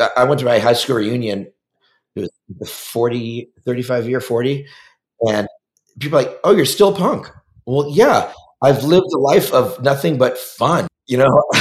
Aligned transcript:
I- 0.00 0.10
I 0.16 0.24
went 0.24 0.38
to 0.40 0.46
my 0.46 0.58
high 0.58 0.72
school 0.72 0.96
reunion. 0.96 1.46
It 2.16 2.20
was 2.22 2.30
the 2.58 2.66
40, 2.66 3.50
35 3.64 4.08
year 4.08 4.20
40. 4.20 4.66
And 5.28 5.46
people 5.98 6.18
are 6.18 6.22
like, 6.22 6.40
oh, 6.44 6.52
you're 6.56 6.64
still 6.66 6.94
punk. 6.94 7.30
Well, 7.66 7.88
yeah, 7.90 8.32
I've 8.62 8.82
lived 8.84 9.06
a 9.14 9.18
life 9.18 9.52
of 9.52 9.80
nothing 9.82 10.18
but 10.18 10.36
fun, 10.38 10.88
you 11.06 11.18
know? 11.18 11.42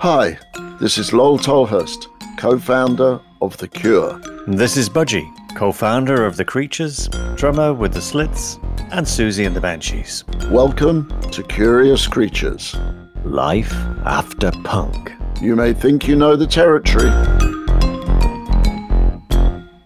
Hi, 0.00 0.38
this 0.80 0.98
is 0.98 1.12
Lol 1.12 1.38
Tolhurst, 1.38 2.08
co 2.36 2.58
founder 2.58 3.20
of 3.40 3.56
The 3.58 3.68
Cure. 3.68 4.20
This 4.46 4.76
is 4.76 4.88
Budgie, 4.88 5.26
co 5.56 5.72
founder 5.72 6.24
of 6.26 6.36
The 6.36 6.44
Creatures, 6.44 7.08
drummer 7.36 7.72
with 7.72 7.94
The 7.94 8.00
Slits, 8.00 8.58
and 8.92 9.06
Siouxsie 9.06 9.46
and 9.46 9.56
the 9.56 9.60
Banshees. 9.60 10.24
Welcome 10.50 11.08
to 11.30 11.42
Curious 11.42 12.06
Creatures. 12.06 12.76
Life 13.24 13.72
after 14.04 14.50
punk. 14.64 15.12
You 15.40 15.56
may 15.56 15.72
think 15.72 16.06
you 16.06 16.14
know 16.14 16.36
the 16.36 16.46
territory, 16.46 17.10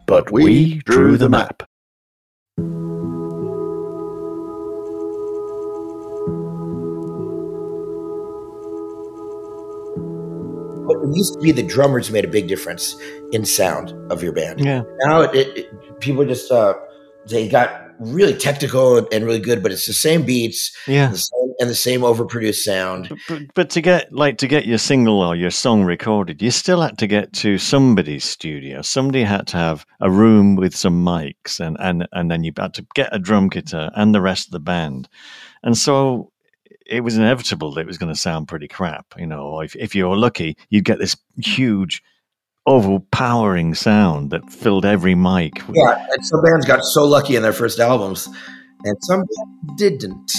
but 0.07 0.31
we, 0.33 0.79
drew 0.85 1.17
the 1.17 1.29
map. 1.29 1.63
But 10.87 10.99
it 11.03 11.17
used 11.17 11.35
to 11.35 11.41
be 11.41 11.51
the 11.51 11.65
drummers 11.65 12.11
made 12.13 12.25
a 12.25 12.29
big 12.29 12.47
difference 12.47 12.97
in 13.33 13.45
sound 13.45 13.93
of 14.13 14.23
your 14.23 14.33
band. 14.33 14.61
Yeah. 14.65 14.83
Now 15.01 15.23
it, 15.23 15.35
it, 15.35 15.59
it- 15.59 16.01
people 16.01 16.25
just 16.27 16.53
uh, 16.53 16.75
they 17.27 17.49
got 17.49 17.86
really 17.99 18.35
technical 18.35 18.99
and, 18.99 19.07
and 19.13 19.25
really 19.25 19.41
good, 19.41 19.63
but 19.63 19.73
it's 19.73 19.87
the 19.87 19.93
same 19.93 20.25
beats 20.25 20.77
Yeah. 20.87 21.09
the 21.11 21.19
same, 21.19 21.53
and 21.59 21.71
the 21.71 21.75
same 21.75 22.01
overproduced 22.03 22.63
sound. 22.63 23.09
But, 23.09 23.19
but, 23.29 23.43
but 23.55 23.71
to 23.71 23.81
get 23.81 24.13
like 24.13 24.39
to 24.39 24.47
get 24.47 24.67
your 24.67 24.79
single 24.79 25.23
or 25.23 25.35
your 25.35 25.51
song 25.51 25.85
recorded, 25.85 26.43
you 26.43 26.51
still 26.51 26.81
had 26.83 26.99
to 26.99 27.07
get 27.07 27.33
to 27.35 27.57
somebody's 27.59 28.25
studio. 28.25 28.83
Somebody 28.83 29.23
had 29.23 29.47
to 29.49 29.57
have 29.57 29.87
a 30.01 30.11
room 30.11 30.57
with 30.57 30.77
some 30.77 31.05
mics, 31.05 31.59
and 31.61 31.77
and 31.81 32.07
and 32.13 32.31
then 32.31 32.45
you 32.45 32.53
had 32.57 32.75
to 32.75 32.87
get 32.95 33.09
a 33.15 33.19
drum 33.19 33.49
kitter 33.51 33.91
and 33.95 34.15
the 34.15 34.21
rest 34.21 34.49
of 34.49 34.53
the 34.53 34.61
band. 34.61 35.09
And 35.63 35.77
so 35.77 36.31
it 36.85 37.01
was 37.01 37.17
inevitable 37.17 37.73
that 37.75 37.81
it 37.81 37.87
was 37.87 37.99
going 37.99 38.13
to 38.13 38.21
sound 38.21 38.49
pretty 38.49 38.69
crap. 38.69 39.07
You 39.17 39.27
know, 39.27 39.61
if 39.61 39.75
if 39.77 39.95
you 39.95 40.07
were 40.09 40.17
lucky, 40.17 40.57
you'd 40.69 40.85
get 40.85 40.99
this 40.99 41.17
huge, 41.43 42.03
overpowering 42.67 43.75
sound 43.75 44.31
that 44.31 44.51
filled 44.51 44.85
every 44.85 45.15
mic. 45.15 45.63
Yeah, 45.73 46.07
and 46.13 46.27
some 46.27 46.43
bands 46.43 46.67
got 46.67 46.85
so 46.85 47.05
lucky 47.05 47.37
in 47.37 47.43
their 47.43 47.53
first 47.53 47.79
albums, 47.79 48.29
and 48.85 48.97
some 49.03 49.25
didn't. 49.77 50.33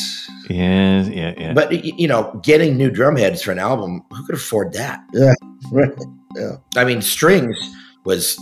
yeah, 0.49 1.03
yeah, 1.03 1.33
yeah. 1.37 1.53
But 1.53 1.71
you 1.83 2.07
know, 2.07 2.39
getting 2.43 2.77
new 2.77 2.89
drum 2.91 3.15
heads 3.15 3.41
for 3.41 3.51
an 3.51 3.59
album, 3.59 4.03
who 4.11 4.25
could 4.25 4.35
afford 4.35 4.73
that? 4.73 4.99
Yeah, 5.13 5.33
right. 5.71 5.91
Yeah. 6.35 6.57
I 6.75 6.83
mean, 6.83 7.01
strings 7.01 7.57
was 8.03 8.37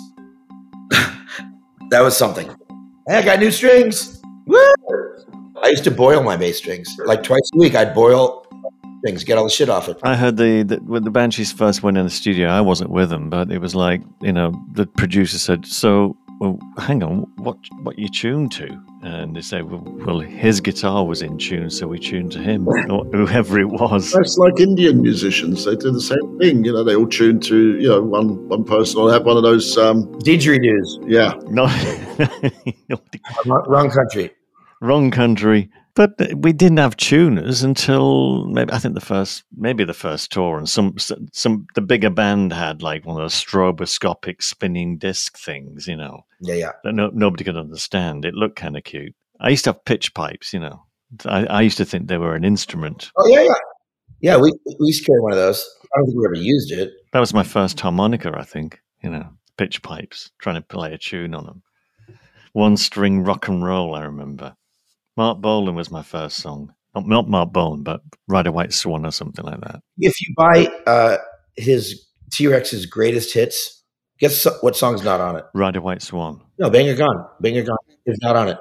that 0.92 2.02
was 2.02 2.18
something. 2.18 2.48
Hey, 3.08 3.20
I 3.20 3.22
got 3.22 3.40
new 3.40 3.52
strings. 3.52 4.22
Woo! 4.48 4.60
I 5.64 5.70
used 5.70 5.86
to 5.86 5.92
boil 5.92 6.22
my 6.22 6.36
bass 6.36 6.58
strings 6.58 6.94
like 7.06 7.24
twice 7.24 7.50
a 7.54 7.58
week. 7.58 7.74
I'd 7.74 7.94
boil 7.94 8.45
things, 9.06 9.24
get 9.24 9.38
all 9.38 9.44
the 9.46 9.50
shit 9.50 9.70
off 9.70 9.88
it. 9.88 9.98
I 10.04 10.16
heard 10.16 10.38
the, 10.38 10.64
the 10.64 10.78
when 10.78 11.04
the 11.04 11.12
Banshees 11.12 11.52
first 11.52 11.84
went 11.84 11.98
in 11.98 12.04
the 12.04 12.10
studio. 12.10 12.50
I 12.50 12.62
wasn't 12.62 12.90
with 12.90 13.10
them, 13.10 13.30
but 13.30 13.52
it 13.52 13.60
was 13.60 13.76
like 13.76 14.02
you 14.22 14.34
know 14.34 14.54
the 14.74 14.86
producer 14.86 15.38
said, 15.38 15.66
"So, 15.66 16.18
well, 16.40 16.60
hang 16.78 17.04
on, 17.04 17.20
what 17.38 17.58
what 17.84 17.98
you 18.00 18.10
tuned 18.10 18.52
to?" 18.54 18.68
And 19.04 19.36
they 19.36 19.42
said, 19.42 19.70
"Well, 19.70 19.84
well 20.06 20.20
his 20.20 20.60
guitar 20.62 21.06
was 21.06 21.22
in 21.22 21.38
tune, 21.38 21.70
so 21.70 21.88
we 21.88 22.00
tuned 22.00 22.32
to 22.34 22.40
him, 22.40 22.68
or 22.90 23.06
whoever 23.06 23.60
it 23.60 23.70
was." 23.70 24.12
That's 24.12 24.38
like 24.38 24.60
Indian 24.60 25.02
musicians. 25.02 25.66
They 25.66 25.76
do 25.76 25.92
the 25.92 26.02
same 26.02 26.40
thing. 26.40 26.66
You 26.66 26.74
know, 26.74 26.84
they 26.84 26.96
all 26.96 27.08
tune 27.08 27.40
to, 27.42 27.80
you 27.80 27.88
know, 27.88 28.02
one 28.02 28.48
one 28.50 28.64
person 28.64 29.02
will 29.02 29.12
have 29.12 29.26
one 29.26 29.38
of 29.38 29.44
those, 29.44 29.78
um, 29.78 30.06
Didgeridoos, 30.22 31.06
yeah. 31.08 31.34
No, 31.50 31.66
wrong 33.46 33.64
wrong 33.68 33.90
country. 33.90 34.32
wrong 34.82 35.12
country. 35.12 35.70
But 35.96 36.12
we 36.36 36.52
didn't 36.52 36.80
have 36.80 36.98
tuners 36.98 37.64
until 37.64 38.46
maybe 38.48 38.74
I 38.74 38.80
think 38.80 38.96
the 38.96 39.02
first 39.02 39.46
maybe 39.56 39.86
the 39.86 39.94
first 39.94 40.32
tour, 40.32 40.58
and 40.58 40.68
some 40.68 40.96
some 41.32 41.68
the 41.74 41.82
bigger 41.82 42.10
band 42.10 42.52
had 42.52 42.82
like 42.82 43.06
one 43.06 43.16
of 43.16 43.24
those 43.24 43.34
stroboscopic 43.34 44.44
spinning 44.44 44.98
disc 44.98 45.38
things, 45.38 45.88
you 45.88 45.96
know. 45.96 46.26
Yeah, 46.42 46.56
yeah. 46.56 46.72
that 46.84 46.94
no, 46.94 47.10
nobody 47.14 47.46
could 47.46 47.56
understand. 47.56 48.26
It 48.26 48.34
looked 48.34 48.58
kind 48.58 48.76
of 48.76 48.84
cute. 48.84 49.16
I 49.40 49.50
used 49.50 49.64
to 49.64 49.72
have 49.72 49.86
pitch 49.86 50.14
pipes, 50.14 50.54
you 50.54 50.60
know. 50.60 50.84
I, 51.26 51.46
I 51.46 51.62
used 51.62 51.78
to 51.78 51.86
think 51.86 52.08
they 52.08 52.18
were 52.18 52.36
an 52.36 52.44
instrument. 52.44 53.12
Oh 53.18 53.28
yeah, 53.28 53.44
yeah. 53.44 53.54
Yeah, 54.22 54.38
we, 54.38 54.52
we 54.80 54.88
used 54.88 55.06
to 55.06 55.12
carry 55.12 55.22
one 55.22 55.34
of 55.34 55.38
those. 55.38 55.66
I 55.94 56.00
don't 56.00 56.08
think 56.08 56.18
we 56.18 56.26
ever 56.26 56.36
used 56.36 56.72
it. 56.72 56.92
That 57.14 57.20
was 57.20 57.34
my 57.34 57.44
first 57.44 57.80
harmonica, 57.80 58.34
I 58.36 58.44
think. 58.44 58.82
You 59.02 59.12
know, 59.12 59.30
pitch 59.58 59.82
pipes, 59.82 60.32
trying 60.40 60.56
to 60.56 60.62
play 60.62 60.94
a 60.94 60.98
tune 60.98 61.36
on 61.36 61.46
them. 61.46 61.62
One 62.54 62.76
string 62.76 63.24
rock 63.24 63.48
and 63.48 63.64
roll, 63.64 63.96
I 63.96 64.04
remember. 64.04 64.56
Marc 65.18 65.40
Bolan 65.40 65.76
was 65.76 65.92
my 65.92 66.04
first 66.04 66.38
song. 66.38 66.74
Not, 66.94 67.08
not 67.08 67.30
Marc 67.30 67.52
Bolan, 67.52 67.84
but 67.84 68.02
Ride 68.28 68.48
a 68.48 68.52
White 68.52 68.74
Swan 68.74 69.06
or 69.06 69.12
something 69.12 69.46
like 69.46 69.62
that. 69.62 69.82
If 69.98 70.22
you 70.22 70.34
buy 70.38 70.68
uh, 70.88 71.18
his 71.58 72.06
T 72.32 72.48
Rex's 72.48 72.86
greatest 72.86 73.34
hits, 73.34 73.84
guess 74.20 74.48
what 74.62 74.76
song's 74.76 75.04
not 75.04 75.22
on 75.22 75.36
it? 75.36 75.46
Ride 75.54 75.76
a 75.76 75.82
White 75.82 76.02
Swan. 76.02 76.42
No, 76.58 76.70
Bang 76.70 76.88
a 76.90 76.96
Gong. 76.96 77.28
Banger 77.42 77.64
Gone 77.64 77.78
is 78.06 78.18
not 78.22 78.36
on 78.36 78.50
it. 78.50 78.58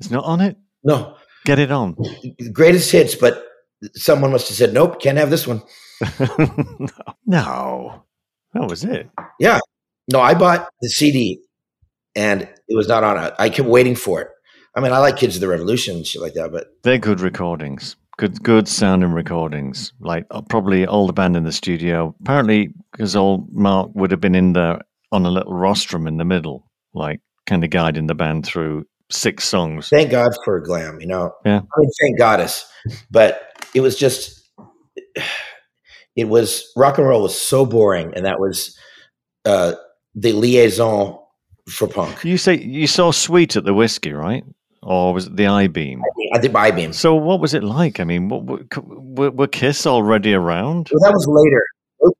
It's 0.00 0.10
not 0.10 0.24
on 0.24 0.40
it? 0.40 0.56
No, 0.82 1.16
Get 1.44 1.58
it 1.58 1.70
on. 1.70 1.96
greatest 2.52 2.90
hits, 2.90 3.14
but 3.14 3.44
someone 3.94 4.32
must 4.32 4.48
have 4.48 4.56
said, 4.56 4.72
nope, 4.72 5.00
can't 5.00 5.18
have 5.18 5.30
this 5.30 5.46
one. 5.46 5.62
no. 7.26 8.02
That 8.54 8.68
was 8.68 8.84
it. 8.84 9.10
Yeah. 9.38 9.60
No, 10.10 10.20
I 10.20 10.34
bought 10.34 10.68
the 10.80 10.88
CD 10.88 11.40
and 12.14 12.42
it 12.42 12.76
was 12.76 12.88
not 12.88 13.04
on 13.04 13.22
it. 13.22 13.34
I 13.38 13.50
kept 13.50 13.68
waiting 13.68 13.94
for 13.94 14.22
it. 14.22 14.28
I 14.76 14.80
mean, 14.80 14.92
I 14.92 14.98
like 14.98 15.16
Kids 15.16 15.36
of 15.36 15.40
the 15.40 15.48
Revolution 15.48 15.96
and 15.96 16.06
shit 16.06 16.20
like 16.20 16.34
that, 16.34 16.50
but 16.50 16.66
They're 16.82 16.98
good 16.98 17.20
recordings. 17.20 17.96
Good, 18.16 18.42
good 18.42 18.68
sounding 18.68 19.12
recordings. 19.12 19.92
Like 20.00 20.26
uh, 20.30 20.40
probably 20.42 20.86
all 20.86 21.06
the 21.06 21.12
band 21.12 21.36
in 21.36 21.44
the 21.44 21.52
studio. 21.52 22.14
Apparently, 22.20 22.70
because 22.92 23.16
old 23.16 23.52
Mark 23.52 23.90
would 23.94 24.10
have 24.10 24.20
been 24.20 24.34
in 24.34 24.52
there 24.52 24.80
on 25.12 25.26
a 25.26 25.30
little 25.30 25.52
rostrum 25.52 26.06
in 26.06 26.16
the 26.16 26.24
middle, 26.24 26.70
like 26.92 27.20
kind 27.46 27.62
of 27.64 27.70
guiding 27.70 28.06
the 28.06 28.14
band 28.14 28.46
through 28.46 28.84
six 29.10 29.44
songs. 29.44 29.88
thank 29.88 30.10
God 30.10 30.32
for 30.44 30.60
glam, 30.60 31.00
you 31.00 31.06
know? 31.06 31.32
Yeah. 31.44 31.58
I 31.58 31.78
mean, 31.78 31.90
thank 32.00 32.18
Goddess. 32.18 32.66
But 33.10 33.42
it 33.74 33.80
was 33.80 33.96
just, 33.96 34.48
it 36.16 36.24
was, 36.24 36.72
rock 36.76 36.98
and 36.98 37.06
roll 37.06 37.22
was 37.22 37.38
so 37.40 37.66
boring. 37.66 38.12
And 38.14 38.26
that 38.26 38.40
was 38.40 38.76
uh, 39.44 39.74
the 40.14 40.32
liaison 40.32 41.18
for 41.68 41.86
punk. 41.88 42.24
You 42.24 42.38
say 42.38 42.58
you 42.58 42.86
saw 42.86 43.10
Sweet 43.10 43.56
at 43.56 43.64
the 43.64 43.74
Whisky, 43.74 44.12
right? 44.12 44.44
Or 44.84 45.14
was 45.14 45.26
it 45.26 45.36
the 45.36 45.46
I 45.46 45.66
Beam? 45.66 46.02
I 46.32 46.38
did 46.38 46.54
I 46.54 46.70
beam. 46.70 46.92
So 46.92 47.14
what 47.14 47.40
was 47.40 47.54
it 47.54 47.62
like? 47.62 48.00
I 48.00 48.04
mean, 48.04 48.28
what, 48.28 48.42
what, 48.44 48.86
were, 48.86 49.30
were 49.30 49.46
Kiss 49.46 49.86
already 49.86 50.34
around? 50.34 50.90
Well, 50.92 51.00
that 51.00 51.14
was 51.14 51.26
later. 51.26 51.64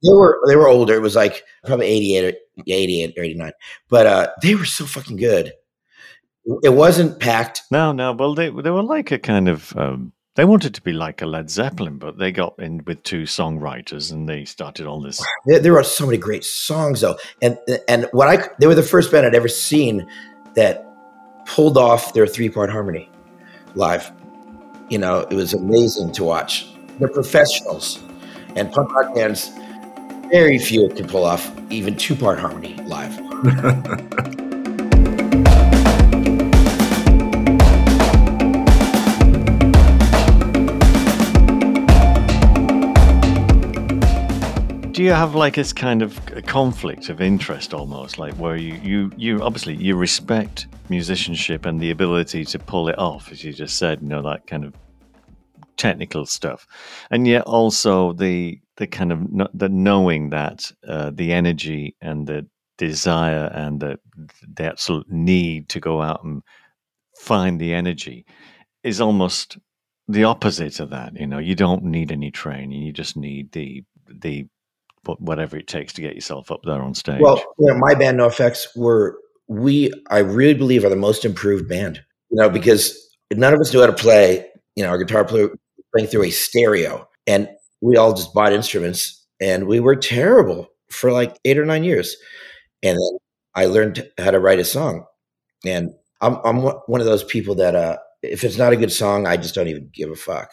They 0.02 0.12
were 0.12 0.41
they 0.48 0.56
were 0.56 0.69
older. 0.69 0.94
It 0.94 1.03
was 1.03 1.14
like 1.14 1.44
probably 1.64 1.86
88 1.86 2.24
or 2.24 2.38
88 2.66 3.14
or 3.19 3.22
89. 3.24 3.53
But 3.91 4.06
uh, 4.06 4.28
they 4.42 4.54
were 4.54 4.64
so 4.64 4.86
fucking 4.86 5.16
good. 5.16 5.53
It 6.62 6.70
wasn't 6.70 7.20
packed. 7.20 7.62
No, 7.70 7.92
no. 7.92 8.12
Well, 8.12 8.34
they 8.34 8.50
they 8.50 8.70
were 8.70 8.82
like 8.82 9.10
a 9.12 9.19
kind 9.19 9.48
of. 9.48 9.76
Um, 9.76 10.12
they 10.36 10.44
wanted 10.44 10.74
to 10.74 10.82
be 10.82 10.92
like 10.92 11.22
a 11.22 11.26
Led 11.26 11.48
Zeppelin, 11.48 11.98
but 11.98 12.19
they 12.19 12.32
got 12.32 12.54
in 12.58 12.82
with 12.86 13.04
two 13.04 13.22
songwriters 13.22 14.10
and 14.10 14.28
they 14.28 14.44
started 14.44 14.86
all 14.86 15.00
this. 15.00 15.24
There, 15.47 15.60
there 15.60 15.76
are 15.76 15.84
so 15.84 16.06
many 16.06 16.19
great 16.19 16.44
songs 16.44 17.03
though, 17.03 17.19
and 17.42 17.58
and 17.88 18.08
what 18.12 18.28
I 18.28 18.48
they 18.58 18.66
were 18.66 18.74
the 18.74 18.82
first 18.82 19.12
band 19.12 19.26
I'd 19.26 19.34
ever 19.34 19.48
seen 19.48 20.08
that 20.56 20.94
pulled 21.47 21.77
off 21.77 22.12
their 22.15 22.27
three 22.27 22.49
part 22.49 22.71
harmony 22.71 23.10
live. 23.75 24.10
You 24.88 24.99
know, 24.99 25.21
it 25.21 25.34
was 25.34 25.55
amazing 25.55 26.12
to 26.12 26.25
watch. 26.25 26.69
They're 26.99 27.09
professionals, 27.09 28.03
and 28.54 28.71
punk 28.71 28.92
rock 28.92 29.15
bands, 29.15 29.51
very 30.30 30.59
few 30.59 30.89
can 30.91 31.09
pull 31.09 31.24
off 31.24 31.51
even 31.71 31.97
two 31.97 32.15
part 32.15 32.39
harmony 32.39 32.74
live. 32.84 33.18
Do 44.94 45.02
you 45.02 45.10
have 45.10 45.34
like 45.34 45.56
this 45.56 45.72
kind 45.72 46.02
of 46.02 46.24
conflict 46.46 47.08
of 47.08 47.20
interest 47.20 47.74
almost, 47.74 48.16
like 48.16 48.32
where 48.34 48.54
you 48.54 48.74
you 48.74 49.10
you 49.16 49.42
obviously 49.42 49.74
you 49.74 49.96
respect 49.96 50.68
musicianship 50.88 51.66
and 51.66 51.80
the 51.80 51.91
ability 51.91 52.44
to 52.44 52.60
pull 52.60 52.88
it 52.88 52.96
off, 52.96 53.32
as 53.32 53.42
you 53.42 53.52
just 53.52 53.76
said, 53.76 54.00
you 54.00 54.06
know 54.06 54.22
that 54.22 54.46
kind 54.46 54.64
of 54.64 54.72
technical 55.76 56.26
stuff, 56.26 56.64
and 57.10 57.26
yet 57.26 57.42
also 57.42 58.12
the 58.12 58.60
the 58.76 58.86
kind 58.86 59.10
of 59.10 59.18
the 59.52 59.68
knowing 59.68 60.30
that 60.30 60.70
uh, 60.86 61.10
the 61.12 61.32
energy 61.32 61.96
and 62.00 62.28
the 62.28 62.46
desire 62.78 63.50
and 63.52 63.80
the 63.80 63.98
the 64.54 64.64
absolute 64.64 65.10
need 65.10 65.68
to 65.70 65.80
go 65.80 66.02
out 66.02 66.22
and 66.22 66.41
find 67.18 67.60
the 67.60 67.74
energy 67.74 68.24
is 68.84 69.00
almost 69.00 69.58
the 70.06 70.22
opposite 70.22 70.78
of 70.78 70.91
that. 70.91 71.18
You 71.18 71.26
know, 71.26 71.38
you 71.38 71.56
don't 71.56 71.82
need 71.82 72.12
any 72.12 72.30
training. 72.30 72.80
You 72.82 72.92
just 72.92 73.16
need 73.16 73.50
the 73.50 73.82
the 74.06 74.46
whatever 75.06 75.56
it 75.56 75.66
takes 75.66 75.92
to 75.95 76.03
get 76.03 76.15
yourself 76.15 76.51
up 76.51 76.62
there 76.65 76.83
on 76.83 76.95
stage. 76.95 77.21
Well, 77.21 77.42
you 77.59 77.66
know, 77.66 77.78
my 77.78 77.95
band, 77.95 78.18
NOFX, 78.18 78.77
were 78.77 79.18
we. 79.48 79.92
I 80.10 80.18
really 80.18 80.54
believe 80.54 80.84
are 80.84 80.91
the 80.91 80.97
most 80.97 81.24
improved 81.24 81.68
band. 81.68 82.03
You 82.30 82.41
know, 82.41 82.51
because 82.51 82.98
none 83.33 83.54
of 83.54 83.60
us 83.60 83.72
knew 83.72 83.80
how 83.80 83.86
to 83.86 83.92
play. 83.92 84.47
You 84.77 84.84
know, 84.84 84.91
our 84.91 84.98
guitar 84.98 85.24
player 85.24 85.51
playing 85.95 86.09
through 86.09 86.24
a 86.24 86.30
stereo, 86.30 87.09
and 87.27 87.48
we 87.80 87.97
all 87.97 88.15
just 88.15 88.34
bought 88.34 88.53
instruments, 88.53 89.24
and 89.41 89.66
we 89.66 89.80
were 89.80 89.97
terrible 89.97 90.68
for 90.91 91.12
like 91.12 91.39
eight 91.45 91.59
or 91.59 91.65
nine 91.65 91.84
years. 91.84 92.16
And 92.83 92.97
then 92.97 93.18
I 93.54 93.66
learned 93.66 94.09
how 94.18 94.30
to 94.30 94.41
write 94.41 94.59
a 94.59 94.65
song, 94.65 95.04
and 95.65 95.91
I'm 96.21 96.39
I'm 96.45 96.62
one 96.62 96.77
one 96.86 97.01
of 97.01 97.06
those 97.06 97.24
people 97.24 97.54
that 97.56 97.74
uh, 97.74 97.98
if 98.22 98.45
it's 98.45 98.59
not 98.59 98.72
a 98.72 98.77
good 98.77 98.92
song, 98.92 99.27
I 99.27 99.36
just 99.36 99.54
don't 99.54 99.68
even 99.68 99.91
give 99.92 100.10
a 100.10 100.16
fuck. 100.16 100.51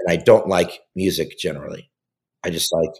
And 0.00 0.10
I 0.10 0.22
don't 0.22 0.48
like 0.48 0.80
music 0.96 1.38
generally. 1.38 1.90
I 2.44 2.50
just 2.50 2.72
like 2.72 2.90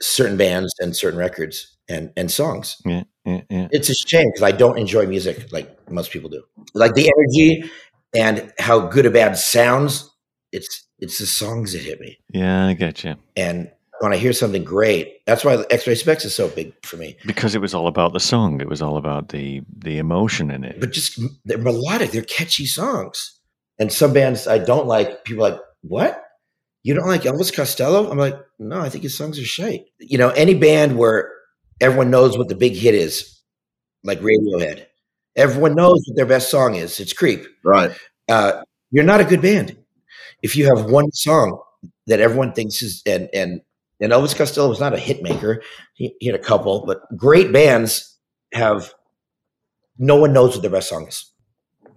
certain 0.00 0.36
bands 0.36 0.74
and 0.80 0.96
certain 0.96 1.18
records 1.18 1.76
and 1.88 2.12
and 2.16 2.30
songs. 2.30 2.76
yeah, 2.84 3.04
yeah, 3.24 3.40
yeah. 3.50 3.68
It's 3.70 3.88
a 3.88 3.94
shame 3.94 4.28
because 4.28 4.42
I 4.42 4.52
don't 4.52 4.78
enjoy 4.78 5.06
music 5.06 5.52
like 5.52 5.90
most 5.90 6.10
people 6.10 6.30
do. 6.30 6.42
Like 6.74 6.94
the 6.94 7.12
energy 7.16 7.70
and 8.14 8.52
how 8.58 8.80
good 8.80 9.06
a 9.06 9.10
band 9.10 9.36
sounds. 9.36 10.10
It's 10.52 10.86
it's 10.98 11.18
the 11.18 11.26
songs 11.26 11.72
that 11.72 11.82
hit 11.82 12.00
me. 12.00 12.18
Yeah, 12.32 12.66
I 12.66 12.74
get 12.74 13.04
you. 13.04 13.16
And 13.36 13.70
when 14.00 14.12
I 14.12 14.16
hear 14.16 14.32
something 14.32 14.64
great, 14.64 15.24
that's 15.26 15.44
why 15.44 15.64
X-Ray 15.70 15.94
Spex 15.94 16.24
is 16.24 16.34
so 16.34 16.48
big 16.48 16.72
for 16.84 16.96
me. 16.96 17.16
Because 17.26 17.54
it 17.54 17.60
was 17.60 17.74
all 17.74 17.88
about 17.88 18.12
the 18.12 18.20
song. 18.20 18.60
It 18.60 18.68
was 18.68 18.80
all 18.80 18.96
about 18.96 19.30
the 19.30 19.62
the 19.76 19.98
emotion 19.98 20.50
in 20.50 20.64
it. 20.64 20.80
But 20.80 20.92
just 20.92 21.20
they're 21.44 21.58
melodic, 21.58 22.12
they're 22.12 22.22
catchy 22.22 22.66
songs. 22.66 23.34
And 23.78 23.92
some 23.92 24.12
bands 24.12 24.46
I 24.48 24.58
don't 24.58 24.86
like, 24.86 25.24
people 25.24 25.46
are 25.46 25.50
like, 25.50 25.60
what? 25.82 26.24
You 26.88 26.94
don't 26.94 27.06
like 27.06 27.24
Elvis 27.24 27.54
Costello? 27.54 28.10
I'm 28.10 28.16
like, 28.16 28.34
no, 28.58 28.80
I 28.80 28.88
think 28.88 29.04
his 29.04 29.14
songs 29.14 29.38
are 29.38 29.44
shite. 29.44 29.84
You 29.98 30.16
know, 30.16 30.30
any 30.30 30.54
band 30.54 30.96
where 30.96 31.30
everyone 31.82 32.10
knows 32.10 32.38
what 32.38 32.48
the 32.48 32.54
big 32.54 32.72
hit 32.72 32.94
is, 32.94 33.42
like 34.04 34.20
Radiohead, 34.20 34.86
everyone 35.36 35.74
knows 35.74 36.02
what 36.06 36.16
their 36.16 36.24
best 36.24 36.50
song 36.50 36.76
is. 36.76 36.98
It's 36.98 37.12
Creep. 37.12 37.44
Right. 37.62 37.94
Uh, 38.26 38.62
you're 38.90 39.04
not 39.04 39.20
a 39.20 39.26
good 39.26 39.42
band 39.42 39.76
if 40.42 40.56
you 40.56 40.64
have 40.64 40.86
one 40.86 41.12
song 41.12 41.60
that 42.06 42.20
everyone 42.20 42.54
thinks 42.54 42.80
is 42.80 43.02
and 43.04 43.28
and 43.34 43.60
and 44.00 44.10
Elvis 44.10 44.34
Costello 44.34 44.70
was 44.70 44.80
not 44.80 44.94
a 44.94 44.98
hit 44.98 45.22
maker. 45.22 45.62
He, 45.92 46.14
he 46.20 46.26
had 46.28 46.40
a 46.40 46.42
couple, 46.42 46.86
but 46.86 47.02
great 47.18 47.52
bands 47.52 48.16
have 48.54 48.94
no 49.98 50.16
one 50.16 50.32
knows 50.32 50.54
what 50.54 50.62
their 50.62 50.70
best 50.70 50.88
song 50.88 51.06
is. 51.06 51.30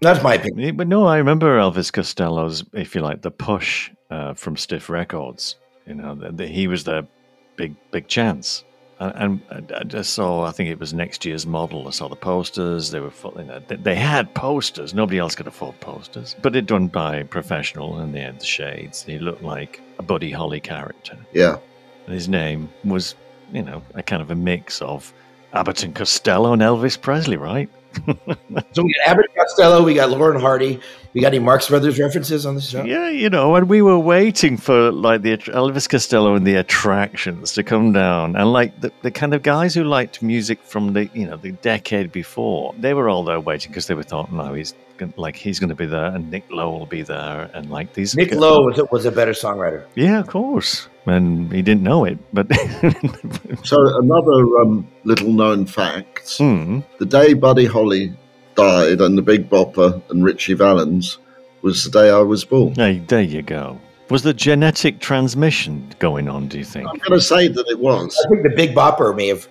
That's 0.02 0.22
my 0.22 0.34
opinion. 0.34 0.76
But 0.76 0.90
no, 0.90 1.06
I 1.06 1.16
remember 1.16 1.58
Elvis 1.58 1.94
Costello's, 1.94 2.66
if 2.74 2.94
you 2.94 3.00
like, 3.00 3.22
the 3.22 3.32
push 3.32 3.90
uh, 4.12 4.36
from 4.36 4.56
Stiff 4.58 4.90
Records. 4.90 5.56
You 5.88 5.96
know, 5.96 6.13
that 6.16 6.38
that 6.38 6.50
he 6.50 6.68
was 6.68 6.84
the 6.84 7.08
big, 7.56 7.75
big 7.90 8.08
chance. 8.08 8.63
And, 9.00 9.42
and 9.50 9.72
I 9.72 9.84
just 9.84 10.13
saw, 10.13 10.46
I 10.46 10.52
think 10.52 10.69
it 10.69 10.80
was 10.80 10.94
next 10.94 11.25
year's 11.25 11.48
model. 11.48 11.88
I 11.88 11.90
saw 11.90 12.08
the 12.08 12.16
posters. 12.16 12.92
They 12.92 13.00
were, 13.00 13.10
full, 13.10 13.34
you 13.36 13.46
know, 13.46 13.60
they, 13.68 13.75
they 13.75 13.96
had 13.96 14.31
posters. 14.36 14.94
Nobody 14.94 15.18
else 15.18 15.34
could 15.34 15.48
afford 15.48 15.80
posters, 15.80 16.36
but 16.44 16.54
they're 16.54 16.62
done 16.62 16.86
by 16.86 17.24
professional, 17.24 17.98
and 17.98 18.13
they 18.13 18.19
had 18.19 18.40
the 18.40 18.46
shades. 18.46 19.02
He 19.02 19.18
looked 19.18 19.42
like 19.42 19.81
a 19.98 20.04
Buddy 20.04 20.30
Holly 20.30 20.60
character. 20.60 21.18
Yeah. 21.34 21.57
And 22.06 22.14
his 22.14 22.30
name 22.30 22.69
was, 22.84 23.16
you 23.52 23.64
know, 23.64 23.81
a 23.96 24.04
kind 24.04 24.22
of 24.22 24.30
a 24.30 24.36
mix 24.36 24.84
of 24.84 25.12
Abbott 25.54 25.81
and 25.81 25.96
Costello 25.96 26.54
and 26.54 26.62
Elvis 26.62 27.02
Presley, 27.02 27.38
right? 27.38 27.72
So 28.74 28.84
we 28.84 28.94
got 28.94 29.08
Abbott 29.08 29.36
Costello, 29.36 29.84
we 29.84 29.94
got 29.94 30.10
Lauren 30.10 30.40
Hardy, 30.40 30.80
we 31.14 31.22
got 31.22 31.28
any 31.28 31.40
Marx 31.40 31.68
Brothers 31.68 32.00
references 32.00 32.46
on 32.46 32.56
this 32.56 32.70
show? 32.70 32.84
Yeah, 32.84 33.10
you 33.10 33.30
know, 33.30 33.56
and 33.56 33.68
we 33.68 33.82
were 33.82 34.00
waiting 34.00 34.58
for 34.58 34.92
like 34.92 35.22
the 35.24 35.38
Elvis 35.38 35.90
Costello 35.90 36.36
and 36.36 36.46
the 36.46 36.56
attractions 36.56 37.54
to 37.54 37.64
come 37.64 37.92
down, 37.92 38.36
and 38.36 38.52
like 38.54 38.80
the, 38.80 38.92
the 39.02 39.12
kind 39.12 39.34
of 39.34 39.44
guys 39.44 39.74
who 39.74 39.84
liked 39.84 40.22
music 40.22 40.62
from 40.64 40.94
the 40.94 41.10
you 41.14 41.26
know 41.26 41.38
the 41.38 41.52
decade 41.52 42.12
before, 42.12 42.74
they 42.78 42.94
were 42.94 43.10
all 43.10 43.24
there 43.24 43.40
waiting 43.40 43.72
because 43.72 43.88
they 43.88 43.94
were 43.94 44.04
thought, 44.04 44.32
no, 44.32 44.54
he's 44.54 44.74
gon- 45.01 45.13
like 45.18 45.36
he's 45.36 45.59
going 45.59 45.69
to 45.69 45.75
be 45.75 45.86
there, 45.86 46.06
and 46.06 46.31
Nick 46.31 46.45
Lowe 46.50 46.71
will 46.77 46.86
be 46.86 47.01
there, 47.01 47.50
and 47.53 47.69
like 47.69 47.94
these 47.94 48.15
Nick 48.15 48.31
Lowe 48.33 48.63
was 48.65 48.80
a, 48.80 48.86
was 48.92 49.06
a 49.06 49.12
better 49.12 49.33
songwriter. 49.33 49.83
yeah, 49.95 50.19
of 50.19 50.27
course, 50.27 50.88
and 51.06 51.51
he 51.51 51.62
didn't 51.62 51.83
know 51.83 52.06
it, 52.06 52.18
but 52.33 52.48
So 53.63 53.77
another 54.00 54.39
um, 54.62 54.88
little 55.03 55.31
known 55.31 55.65
fact: 55.65 56.38
Hmm. 56.38 56.80
the 57.00 57.06
day 57.06 57.33
Buddy 57.33 57.65
Holly 57.65 58.13
died 58.56 59.01
and 59.01 59.18
the 59.18 59.21
Big 59.21 59.50
Bopper 59.50 60.01
and 60.09 60.24
Ritchie 60.24 60.53
Valens 60.56 61.18
was 61.62 61.83
the 61.83 61.92
day 61.92 62.09
I 62.09 62.19
was 62.19 62.44
born. 62.45 62.75
Hey, 62.75 63.00
there 63.07 63.21
you 63.21 63.42
go. 63.42 63.80
Was 64.09 64.24
the 64.24 64.33
genetic 64.33 65.00
transmission 65.00 65.88
going 66.00 66.27
on? 66.27 66.47
Do 66.50 66.57
you 66.57 66.65
think? 66.65 66.86
I'm 66.89 66.97
going 66.97 67.12
to 67.19 67.21
say 67.21 67.47
that 67.47 67.65
it 67.69 67.80
was. 67.80 68.19
I 68.25 68.30
think 68.30 68.44
the 68.44 68.54
Big 68.56 68.75
Bopper 68.75 69.15
may 69.15 69.27
have 69.30 69.47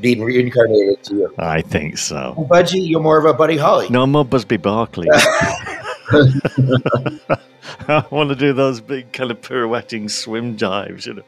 been 0.00 0.22
reincarnated 0.22 1.02
to 1.04 1.14
you. 1.14 1.34
I 1.38 1.62
think 1.62 1.98
so. 1.98 2.34
Budgie, 2.50 2.88
you're 2.88 3.00
more 3.00 3.18
of 3.18 3.24
a 3.24 3.34
Buddy 3.34 3.56
Holly. 3.56 3.88
No 3.88 4.02
I'm 4.02 4.12
more 4.12 4.24
Busby 4.24 4.56
Barkley. 4.56 5.08
I 7.88 8.04
want 8.10 8.30
to 8.30 8.36
do 8.36 8.52
those 8.52 8.80
big 8.80 9.12
kind 9.12 9.30
of 9.30 9.42
pirouetting 9.42 10.08
swim 10.08 10.56
dives. 10.56 11.06
You 11.06 11.14
know, 11.14 11.22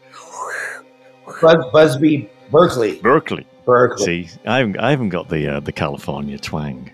Buzz, 1.40 1.64
Busby 1.72 2.30
Berkeley. 2.50 3.00
Berkeley. 3.00 3.46
Berkeley. 3.64 4.04
See, 4.04 4.38
I 4.46 4.58
haven't, 4.58 4.78
I 4.78 4.90
haven't 4.90 5.10
got 5.10 5.28
the 5.28 5.56
uh, 5.56 5.60
the 5.60 5.72
California 5.72 6.38
twang. 6.38 6.92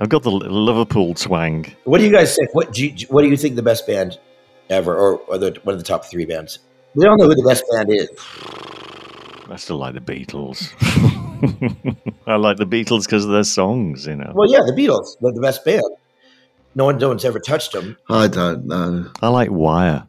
I've 0.00 0.10
got 0.10 0.22
the 0.22 0.30
Liverpool 0.30 1.14
twang. 1.14 1.72
What 1.84 1.98
do 1.98 2.04
you 2.04 2.12
guys 2.12 2.36
think? 2.36 2.54
What 2.54 2.72
do 2.72 2.86
you, 2.86 3.06
what 3.08 3.22
do 3.22 3.28
you 3.28 3.36
think 3.36 3.56
the 3.56 3.62
best 3.62 3.86
band 3.86 4.18
ever, 4.68 4.94
or, 4.94 5.16
or 5.20 5.38
the, 5.38 5.58
one 5.62 5.74
of 5.74 5.80
the 5.80 5.86
top 5.86 6.04
three 6.04 6.26
bands? 6.26 6.58
We 6.94 7.04
don't 7.04 7.18
know 7.18 7.26
who 7.26 7.34
the 7.34 7.42
best 7.42 7.64
band 7.72 7.90
is. 7.90 8.08
I 9.48 9.56
still 9.56 9.76
like 9.78 9.94
the 9.94 10.00
Beatles. 10.00 10.72
I 12.26 12.36
like 12.36 12.56
the 12.56 12.66
Beatles 12.66 13.04
because 13.04 13.24
of 13.24 13.30
their 13.30 13.44
songs. 13.44 14.06
You 14.06 14.16
know, 14.16 14.32
Well, 14.34 14.50
yeah, 14.50 14.60
the 14.66 14.72
Beatles. 14.72 15.16
They're 15.20 15.32
the 15.32 15.40
best 15.40 15.64
band. 15.64 15.82
No 16.74 16.84
one, 16.86 16.98
no 16.98 17.08
one's 17.08 17.24
ever 17.24 17.38
touched 17.38 17.72
them. 17.72 17.96
I 18.10 18.28
don't 18.28 18.66
know. 18.66 19.10
I 19.22 19.28
like 19.28 19.50
Wire. 19.50 20.06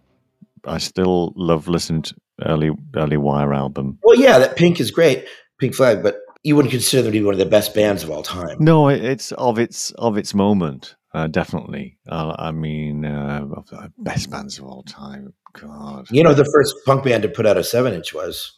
I 0.65 0.79
still 0.79 1.33
love 1.35 1.67
listening 1.67 2.01
to 2.03 2.15
early 2.45 2.71
early 2.95 3.17
Wire 3.17 3.53
album. 3.53 3.99
Well, 4.03 4.19
yeah, 4.19 4.39
that 4.39 4.57
Pink 4.57 4.79
is 4.79 4.91
great, 4.91 5.25
Pink 5.59 5.75
Flag, 5.75 6.03
but 6.03 6.17
you 6.43 6.55
wouldn't 6.55 6.71
consider 6.71 7.03
them 7.03 7.11
to 7.13 7.19
be 7.19 7.23
one 7.23 7.33
of 7.33 7.39
the 7.39 7.45
best 7.45 7.73
bands 7.73 8.03
of 8.03 8.11
all 8.11 8.23
time. 8.23 8.57
No, 8.59 8.89
it's 8.89 9.31
of 9.33 9.59
its 9.59 9.91
of 9.91 10.17
its 10.17 10.33
moment. 10.33 10.95
Uh, 11.13 11.27
definitely. 11.27 11.97
Uh, 12.07 12.35
I 12.37 12.51
mean, 12.51 13.05
uh, 13.05 13.45
of 13.55 13.67
the 13.67 13.91
best 13.97 14.29
bands 14.29 14.59
of 14.59 14.65
all 14.65 14.83
time. 14.83 15.33
God. 15.53 16.05
You 16.11 16.21
know, 16.21 16.33
the 16.33 16.45
first 16.45 16.75
punk 16.85 17.05
band 17.05 17.23
to 17.23 17.29
put 17.29 17.47
out 17.47 17.57
a 17.57 17.63
seven-inch 17.63 18.13
was 18.13 18.53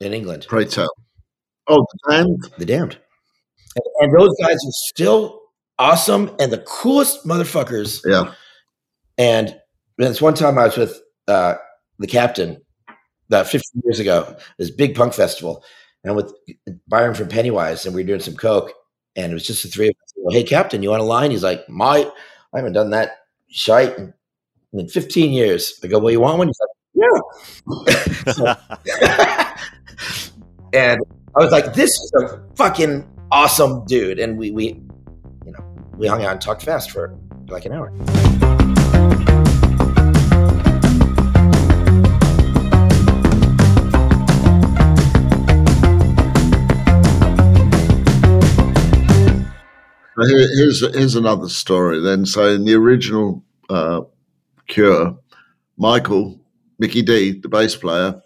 in 0.00 0.12
England, 0.12 0.46
Pray 0.48 0.64
tell. 0.64 0.90
Oh, 1.68 1.84
the 1.92 2.12
Damned? 2.12 2.52
The 2.58 2.64
Damned, 2.64 2.98
and, 3.74 3.84
and 4.00 4.18
those 4.18 4.34
guys 4.40 4.56
are 4.56 4.72
still 4.72 5.40
awesome 5.78 6.34
and 6.38 6.52
the 6.52 6.58
coolest 6.58 7.26
motherfuckers. 7.26 8.00
Yeah. 8.04 8.32
And 9.18 9.56
this 9.98 10.20
one 10.22 10.34
time 10.34 10.58
I 10.58 10.66
was 10.66 10.76
with 10.76 11.00
uh, 11.28 11.54
the 11.98 12.06
captain 12.06 12.60
about 13.28 13.46
15 13.46 13.82
years 13.84 13.98
ago, 13.98 14.36
this 14.58 14.70
big 14.70 14.94
punk 14.94 15.14
festival, 15.14 15.64
and 16.04 16.14
with 16.14 16.32
Byron 16.86 17.14
from 17.14 17.28
Pennywise, 17.28 17.86
and 17.86 17.94
we 17.94 18.02
were 18.02 18.06
doing 18.06 18.20
some 18.20 18.36
coke, 18.36 18.72
and 19.16 19.32
it 19.32 19.34
was 19.34 19.46
just 19.46 19.62
the 19.62 19.68
three 19.68 19.88
of 19.88 19.94
us. 20.02 20.12
Well, 20.16 20.34
hey, 20.34 20.44
captain, 20.44 20.82
you 20.82 20.90
want 20.90 21.02
a 21.02 21.04
line? 21.04 21.30
He's 21.30 21.42
like, 21.42 21.68
my, 21.68 22.10
I 22.54 22.58
haven't 22.58 22.74
done 22.74 22.90
that 22.90 23.18
shite 23.48 23.96
in, 23.98 24.14
in 24.72 24.88
15 24.88 25.32
years. 25.32 25.80
I 25.82 25.88
go, 25.88 25.98
well, 25.98 26.12
you 26.12 26.20
want 26.20 26.38
one? 26.38 26.48
He's 26.48 26.60
like, 26.60 26.70
yeah. 28.38 28.56
and 30.72 31.00
I 31.36 31.42
was 31.42 31.52
like, 31.52 31.74
this 31.74 31.90
is 31.90 32.12
a 32.22 32.42
fucking 32.56 33.06
awesome 33.30 33.84
dude. 33.86 34.18
And 34.18 34.38
we, 34.38 34.50
we, 34.50 34.80
you 35.44 35.52
know, 35.52 35.64
we 35.96 36.06
hung 36.06 36.22
out 36.24 36.32
and 36.32 36.40
talked 36.40 36.62
fast 36.62 36.90
for 36.90 37.16
like 37.48 37.64
an 37.64 37.72
hour. 37.72 37.92
Here- 50.18 50.48
Here's 50.56 50.80
here's 50.94 51.14
another 51.14 51.48
story. 51.48 52.00
Then, 52.00 52.24
so 52.24 52.48
in 52.48 52.64
the 52.64 52.74
original 52.74 53.44
uh, 53.68 54.00
Cure, 54.66 55.18
Michael 55.76 56.40
Mickey 56.78 57.02
D, 57.02 57.32
the 57.38 57.48
bass 57.50 57.76
player, 57.76 58.22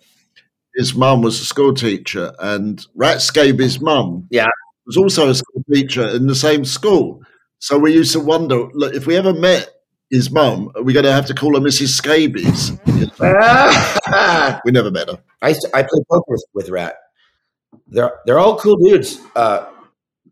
his 0.80 0.94
mum 0.94 1.20
was 1.22 1.38
a 1.40 1.44
school 1.44 1.74
teacher, 1.74 2.32
and 2.40 2.84
Rat 2.94 3.20
Scabies' 3.20 3.80
mum, 3.80 4.26
Yeah. 4.30 4.48
was 4.86 4.96
also 4.96 5.28
a 5.28 5.34
school 5.34 5.62
teacher 5.72 6.06
in 6.08 6.26
the 6.26 6.34
same 6.34 6.64
school. 6.64 7.20
So 7.58 7.78
we 7.78 7.92
used 7.92 8.12
to 8.12 8.20
wonder, 8.20 8.66
look, 8.72 8.94
if 8.94 9.06
we 9.06 9.14
ever 9.16 9.34
met 9.34 9.68
his 10.10 10.30
mum, 10.30 10.72
are 10.74 10.82
we 10.82 10.92
going 10.94 11.04
to 11.04 11.12
have 11.12 11.26
to 11.26 11.34
call 11.34 11.54
her 11.54 11.60
Mrs. 11.60 11.88
Scabies? 12.00 12.72
We 14.64 14.72
never 14.72 14.90
met 14.90 15.08
her. 15.08 15.16
to, 15.16 15.70
I 15.74 15.82
play 15.82 16.00
poker 16.10 16.24
with, 16.28 16.44
with 16.54 16.68
Rat. 16.70 16.94
They're 17.88 18.12
they're 18.26 18.38
all 18.38 18.58
cool 18.58 18.76
dudes. 18.76 19.20
Uh, 19.36 19.66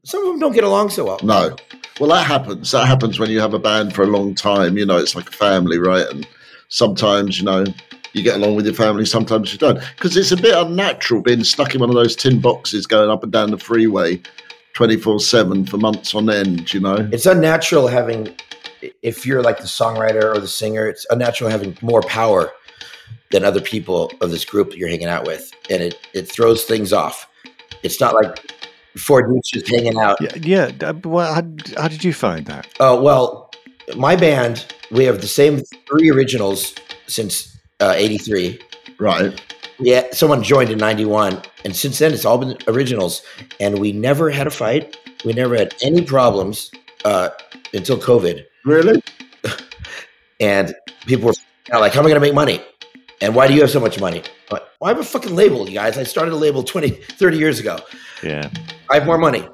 some 0.05 0.23
of 0.25 0.31
them 0.31 0.38
don't 0.40 0.52
get 0.52 0.64
along 0.64 0.90
so 0.90 1.05
well. 1.05 1.21
No, 1.23 1.55
Well, 2.00 2.11
that 2.11 2.26
happens. 2.26 2.71
That 2.73 2.87
happens 2.87 3.19
when 3.21 3.31
you 3.31 3.40
have 3.40 3.55
a 3.55 3.59
band 3.59 3.95
for 3.95 4.02
a 4.02 4.07
long 4.07 4.35
time. 4.35 4.76
You 4.78 4.87
know, 4.87 4.97
it's 4.97 5.14
like 5.14 5.28
a 5.28 5.33
family, 5.47 5.78
right? 5.78 6.07
And 6.12 6.26
sometimes, 6.69 7.38
you 7.38 7.45
know, 7.45 7.64
you 8.12 8.23
get 8.23 8.37
along 8.37 8.57
with 8.57 8.67
your 8.67 8.75
family, 8.75 9.05
sometimes 9.05 9.53
you 9.53 9.59
don't. 9.59 9.81
Because 9.97 10.17
it's 10.17 10.33
a 10.33 10.37
bit 10.37 10.57
unnatural 10.57 11.23
being 11.23 11.45
stuck 11.45 11.75
in 11.75 11.81
one 11.81 11.91
of 11.91 11.95
those 11.95 12.17
tin 12.17 12.41
boxes 12.41 12.87
going 12.87 13.11
up 13.11 13.23
and 13.23 13.33
down 13.33 13.50
the 13.50 13.59
freeway 13.59 14.21
24 14.75 15.21
7 15.21 15.67
for 15.67 15.77
months 15.77 16.15
on 16.15 16.31
end, 16.31 16.73
you 16.73 16.81
know? 16.81 17.09
It's 17.12 17.27
unnatural 17.27 17.88
having, 17.88 18.35
if 19.03 19.27
you're 19.27 19.43
like 19.43 19.59
the 19.59 19.65
songwriter 19.65 20.35
or 20.35 20.38
the 20.38 20.49
singer, 20.49 20.87
it's 20.87 21.07
unnatural 21.11 21.50
having 21.50 21.77
more 21.83 22.03
power 22.03 22.53
than 23.31 23.45
other 23.45 23.61
people 23.61 24.12
of 24.21 24.31
this 24.31 24.45
group 24.45 24.71
that 24.71 24.79
you're 24.79 24.88
hanging 24.88 25.09
out 25.09 25.27
with. 25.27 25.53
And 25.69 25.83
it, 25.83 25.99
it 26.15 26.31
throws 26.31 26.65
things 26.65 26.93
off. 26.93 27.29
It's 27.83 28.00
not 28.00 28.15
like 28.15 28.53
four 28.97 29.27
dudes 29.27 29.50
just 29.50 29.69
hanging 29.69 29.99
out. 29.99 30.21
Yeah, 30.21 30.71
yeah. 30.81 30.88
Uh, 30.88 30.95
well, 31.05 31.35
how, 31.35 31.43
how 31.77 31.88
did 31.88 32.05
you 32.05 32.12
find 32.12 32.47
that? 32.47 32.69
Oh, 32.81 33.00
well, 33.00 33.50
my 33.97 34.17
band, 34.17 34.73
we 34.91 35.05
have 35.05 35.21
the 35.21 35.29
same 35.29 35.62
three 35.88 36.11
originals 36.11 36.75
since 37.07 37.58
uh, 37.81 37.95
83. 37.97 38.61
Right. 38.99 39.41
Yeah, 39.79 40.07
someone 40.13 40.43
joined 40.43 40.71
in 40.71 40.79
91. 40.79 41.41
And 41.65 41.77
since 41.77 41.99
then, 41.99 42.13
it's 42.13 42.25
all 42.25 42.39
been 42.39 42.57
originals. 42.67 43.23
And 43.61 43.79
we 43.79 43.93
never 43.93 44.31
had 44.31 44.47
a 44.47 44.51
fight. 44.51 44.97
We 45.25 45.33
never 45.33 45.57
had 45.57 45.75
any 45.83 46.03
problems 46.03 46.71
uh, 47.05 47.31
until 47.73 47.99
COVID. 47.99 48.45
Really? 48.65 49.03
And 50.41 50.73
people 51.07 51.27
were 51.27 51.81
like, 51.81 51.93
how 51.93 51.99
am 52.01 52.07
I 52.07 52.11
going 52.11 52.21
to 52.21 52.21
make 52.21 52.35
money? 52.35 52.63
And 53.21 53.35
why 53.35 53.49
do 53.49 53.55
you 53.55 53.61
have 53.63 53.71
so 53.71 53.81
much 53.81 54.01
money? 54.01 54.23
Like, 54.53 54.63
well, 54.79 54.89
I 54.89 54.89
have 54.91 55.01
a 55.01 55.05
fucking 55.05 55.35
label, 55.35 55.69
you 55.69 55.75
guys. 55.75 55.99
I 55.99 56.05
started 56.05 56.33
a 56.33 56.37
label 56.37 56.63
20, 56.63 56.91
30 56.91 57.37
years 57.37 57.59
ago. 57.59 57.79
Yeah. 58.23 58.49
I 58.89 58.95
have 58.95 59.07
more 59.07 59.19
money 59.19 59.45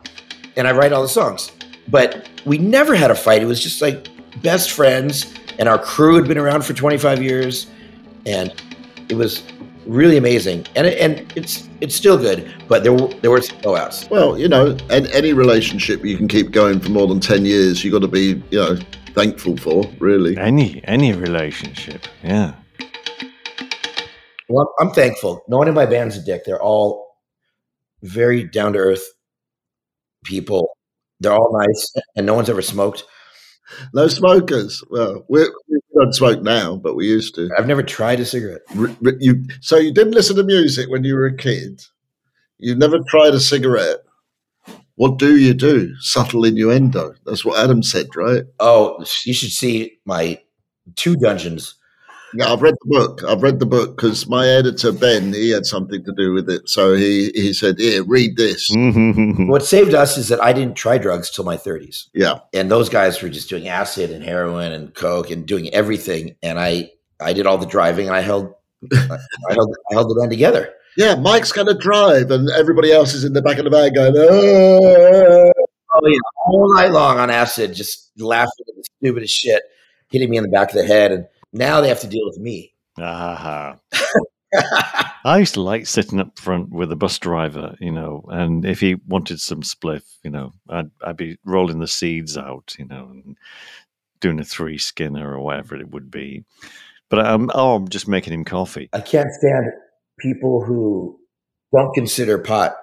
and 0.57 0.69
I 0.69 0.73
write 0.73 0.93
all 0.93 1.03
the 1.03 1.09
songs. 1.09 1.53
But 1.89 2.29
we 2.45 2.59
never 2.59 2.95
had 2.95 3.11
a 3.11 3.15
fight. 3.15 3.43
It 3.43 3.47
was 3.47 3.63
just 3.63 3.81
like 3.81 4.09
best 4.43 4.71
friends. 4.71 5.33
And 5.59 5.69
our 5.69 5.79
crew 5.79 6.17
had 6.17 6.29
been 6.29 6.39
around 6.39 6.65
for 6.65 6.75
25 6.75 7.23
years. 7.23 7.67
And 8.27 8.53
it 9.09 9.15
was 9.15 9.43
really 9.87 10.17
amazing. 10.17 10.67
And, 10.77 10.87
it, 10.87 10.99
and 10.99 11.33
it's 11.37 11.69
it's 11.81 11.95
still 11.95 12.17
good, 12.17 12.53
but 12.69 12.83
there 12.83 12.93
were, 12.93 13.09
there 13.21 13.31
were 13.31 13.43
some 13.43 13.59
blowouts. 13.59 14.09
Well, 14.11 14.39
you 14.39 14.49
know, 14.49 14.77
and 14.91 15.07
any 15.09 15.33
relationship 15.33 16.05
you 16.05 16.17
can 16.17 16.29
keep 16.29 16.51
going 16.51 16.81
for 16.81 16.91
more 16.91 17.07
than 17.07 17.21
10 17.21 17.45
years, 17.45 17.85
you've 17.85 17.93
got 17.93 18.01
to 18.01 18.09
be, 18.09 18.43
you 18.51 18.59
know, 18.59 18.77
thankful 19.15 19.57
for, 19.57 19.85
really. 19.99 20.37
Any 20.37 20.83
any 20.85 21.13
relationship. 21.13 22.07
Yeah. 22.23 22.55
Well, 24.49 24.75
I'm 24.79 24.91
thankful. 24.91 25.43
No 25.49 25.59
one 25.59 25.69
in 25.69 25.75
my 25.75 25.87
band's 25.87 26.17
a 26.17 26.23
dick. 26.23 26.45
They're 26.45 26.63
all 26.63 27.17
very 28.03 28.45
down 28.45 28.75
to 28.75 28.79
earth 28.79 29.05
people. 30.25 30.69
They're 31.21 31.33
all 31.33 31.57
nice, 31.59 31.95
and 32.17 32.27
no 32.27 32.35
one's 32.35 32.51
ever 32.51 32.63
smoked. 32.63 33.05
No 33.95 34.09
smokers. 34.09 34.83
Well, 34.91 35.25
we're, 35.29 35.51
we 35.69 35.79
don't 35.99 36.15
smoke 36.15 36.43
now, 36.43 36.77
but 36.77 36.95
we 36.95 37.07
used 37.07 37.35
to. 37.37 37.51
I've 37.57 37.67
never 37.67 37.83
tried 37.83 38.21
a 38.21 38.25
cigarette. 38.25 38.63
R- 38.79 38.95
r- 39.05 39.13
you, 39.21 39.45
so 39.61 39.77
you 39.77 39.93
didn't 39.93 40.15
listen 40.15 40.37
to 40.37 40.45
music 40.45 40.89
when 40.89 41.05
you 41.05 41.15
were 41.15 41.27
a 41.27 41.37
kid. 41.37 41.83
You've 42.59 42.79
never 42.79 42.99
tried 43.09 43.35
a 43.35 43.41
cigarette. 43.41 43.99
What 44.97 45.19
do 45.19 45.37
you 45.37 45.55
do? 45.55 45.95
Subtle 45.99 46.45
innuendo. 46.45 47.15
That's 47.27 47.45
what 47.45 47.59
Adam 47.59 47.83
said, 47.83 48.15
right? 48.15 48.45
Oh, 48.61 49.05
you 49.25 49.35
should 49.35 49.51
see 49.51 49.99
my 50.05 50.41
two 50.95 51.17
dungeons. 51.17 51.75
Yeah, 52.37 52.53
I've 52.53 52.63
read 52.63 52.75
the 52.83 52.99
book. 52.99 53.23
I've 53.25 53.43
read 53.43 53.61
the 53.61 53.67
book 53.67 53.97
because 53.97 54.27
my 54.29 54.47
editor 54.47 54.93
Ben, 54.93 55.33
he 55.33 55.51
had 55.51 55.67
something 55.67 56.03
to 56.05 56.13
do 56.17 56.33
with 56.33 56.51
it. 56.51 56.69
So 56.69 56.95
he 56.95 57.31
he 57.35 57.53
said, 57.53 57.79
"Here, 57.79 58.03
read 58.05 58.37
this." 58.37 58.71
Mm-hmm. 58.71 59.49
What 59.49 59.65
saved 59.65 59.95
us 59.95 60.17
is 60.19 60.29
that 60.29 60.43
I 60.43 60.53
didn't 60.53 60.75
try 60.75 60.99
drugs 60.99 61.31
till 61.31 61.45
my 61.45 61.57
30s. 61.57 62.09
Yeah, 62.13 62.41
and 62.53 62.71
those 62.71 62.89
guys 62.89 63.21
were 63.23 63.29
just 63.29 63.49
doing 63.49 63.69
acid 63.69 64.11
and 64.11 64.25
heroin 64.25 64.73
and 64.73 64.95
coke 64.95 65.31
and 65.31 65.47
doing 65.47 65.73
everything 65.75 66.37
and 66.43 66.59
i 66.59 66.91
i 67.21 67.33
did 67.33 67.47
all 67.47 67.59
the 67.59 67.67
driving 67.67 68.07
and 68.07 68.17
i 68.17 68.21
held 68.21 68.55
i 68.93 69.19
held 69.51 69.75
i 69.91 69.95
held 69.95 70.11
the 70.11 70.17
band 70.21 70.31
together 70.31 70.73
yeah. 70.97 71.17
Mike's 71.17 71.51
going 71.51 71.67
to 71.67 71.75
drive, 71.75 72.31
and 72.31 72.49
everybody 72.51 72.93
else 72.93 73.15
is 73.15 73.25
in 73.25 73.33
the 73.33 73.43
back 73.43 73.59
of 73.59 73.65
the 73.65 73.71
van 73.71 73.93
going, 73.93 74.15
"Oh." 74.17 75.53
oh 75.95 76.09
yeah 76.09 76.19
all 76.47 76.75
night 76.75 76.91
long 76.91 77.19
on 77.19 77.31
acid 77.31 77.73
just 77.73 78.11
laughing 78.19 78.67
at 78.69 78.75
the 78.77 78.85
stupidest 78.99 79.35
shit 79.35 79.63
hitting 80.11 80.31
me 80.31 80.37
in 80.37 80.43
the 80.43 80.49
back 80.49 80.69
of 80.71 80.75
the 80.75 80.85
head 80.85 81.13
and 81.13 81.27
now 81.55 81.81
they 81.81 81.89
have 81.89 82.01
to 82.01 82.07
deal 82.09 82.27
with 82.27 82.39
me 82.39 82.73
Ah. 82.99 83.79
I 85.25 85.39
used 85.39 85.55
to 85.55 85.61
like 85.63 85.87
sitting 85.87 86.21
up 86.21 86.39
front 86.39 86.71
with 86.71 86.89
the 86.91 86.97
bus 86.97 87.19
driver, 87.19 87.75
you 87.81 87.91
know, 87.91 88.25
and 88.29 88.65
if 88.65 88.79
he 88.79 88.95
wanted 89.09 89.41
some 89.41 89.63
spliff, 89.63 90.03
you 90.23 90.31
know, 90.31 90.53
I'd 90.69 90.91
I'd 91.05 91.17
be 91.17 91.39
rolling 91.45 91.81
the 91.81 91.89
seeds 91.89 92.37
out, 92.39 92.77
you 92.79 92.85
know, 92.85 93.09
and 93.11 93.37
doing 94.21 94.39
a 94.39 94.45
three 94.45 94.79
skinner 94.79 95.33
or 95.35 95.41
whatever 95.41 95.75
it 95.75 95.91
would 95.91 96.09
be. 96.11 96.45
But 97.11 97.27
I'm 97.27 97.51
oh, 97.53 97.77
I'm 97.77 97.89
just 97.89 98.07
making 98.07 98.33
him 98.33 98.45
coffee. 98.45 98.89
i 98.93 99.01
can't 99.01 99.33
stand 99.33 99.67
people 100.21 100.63
who 100.63 101.19
don't 101.75 101.93
consider 101.95 102.39
pot 102.39 102.77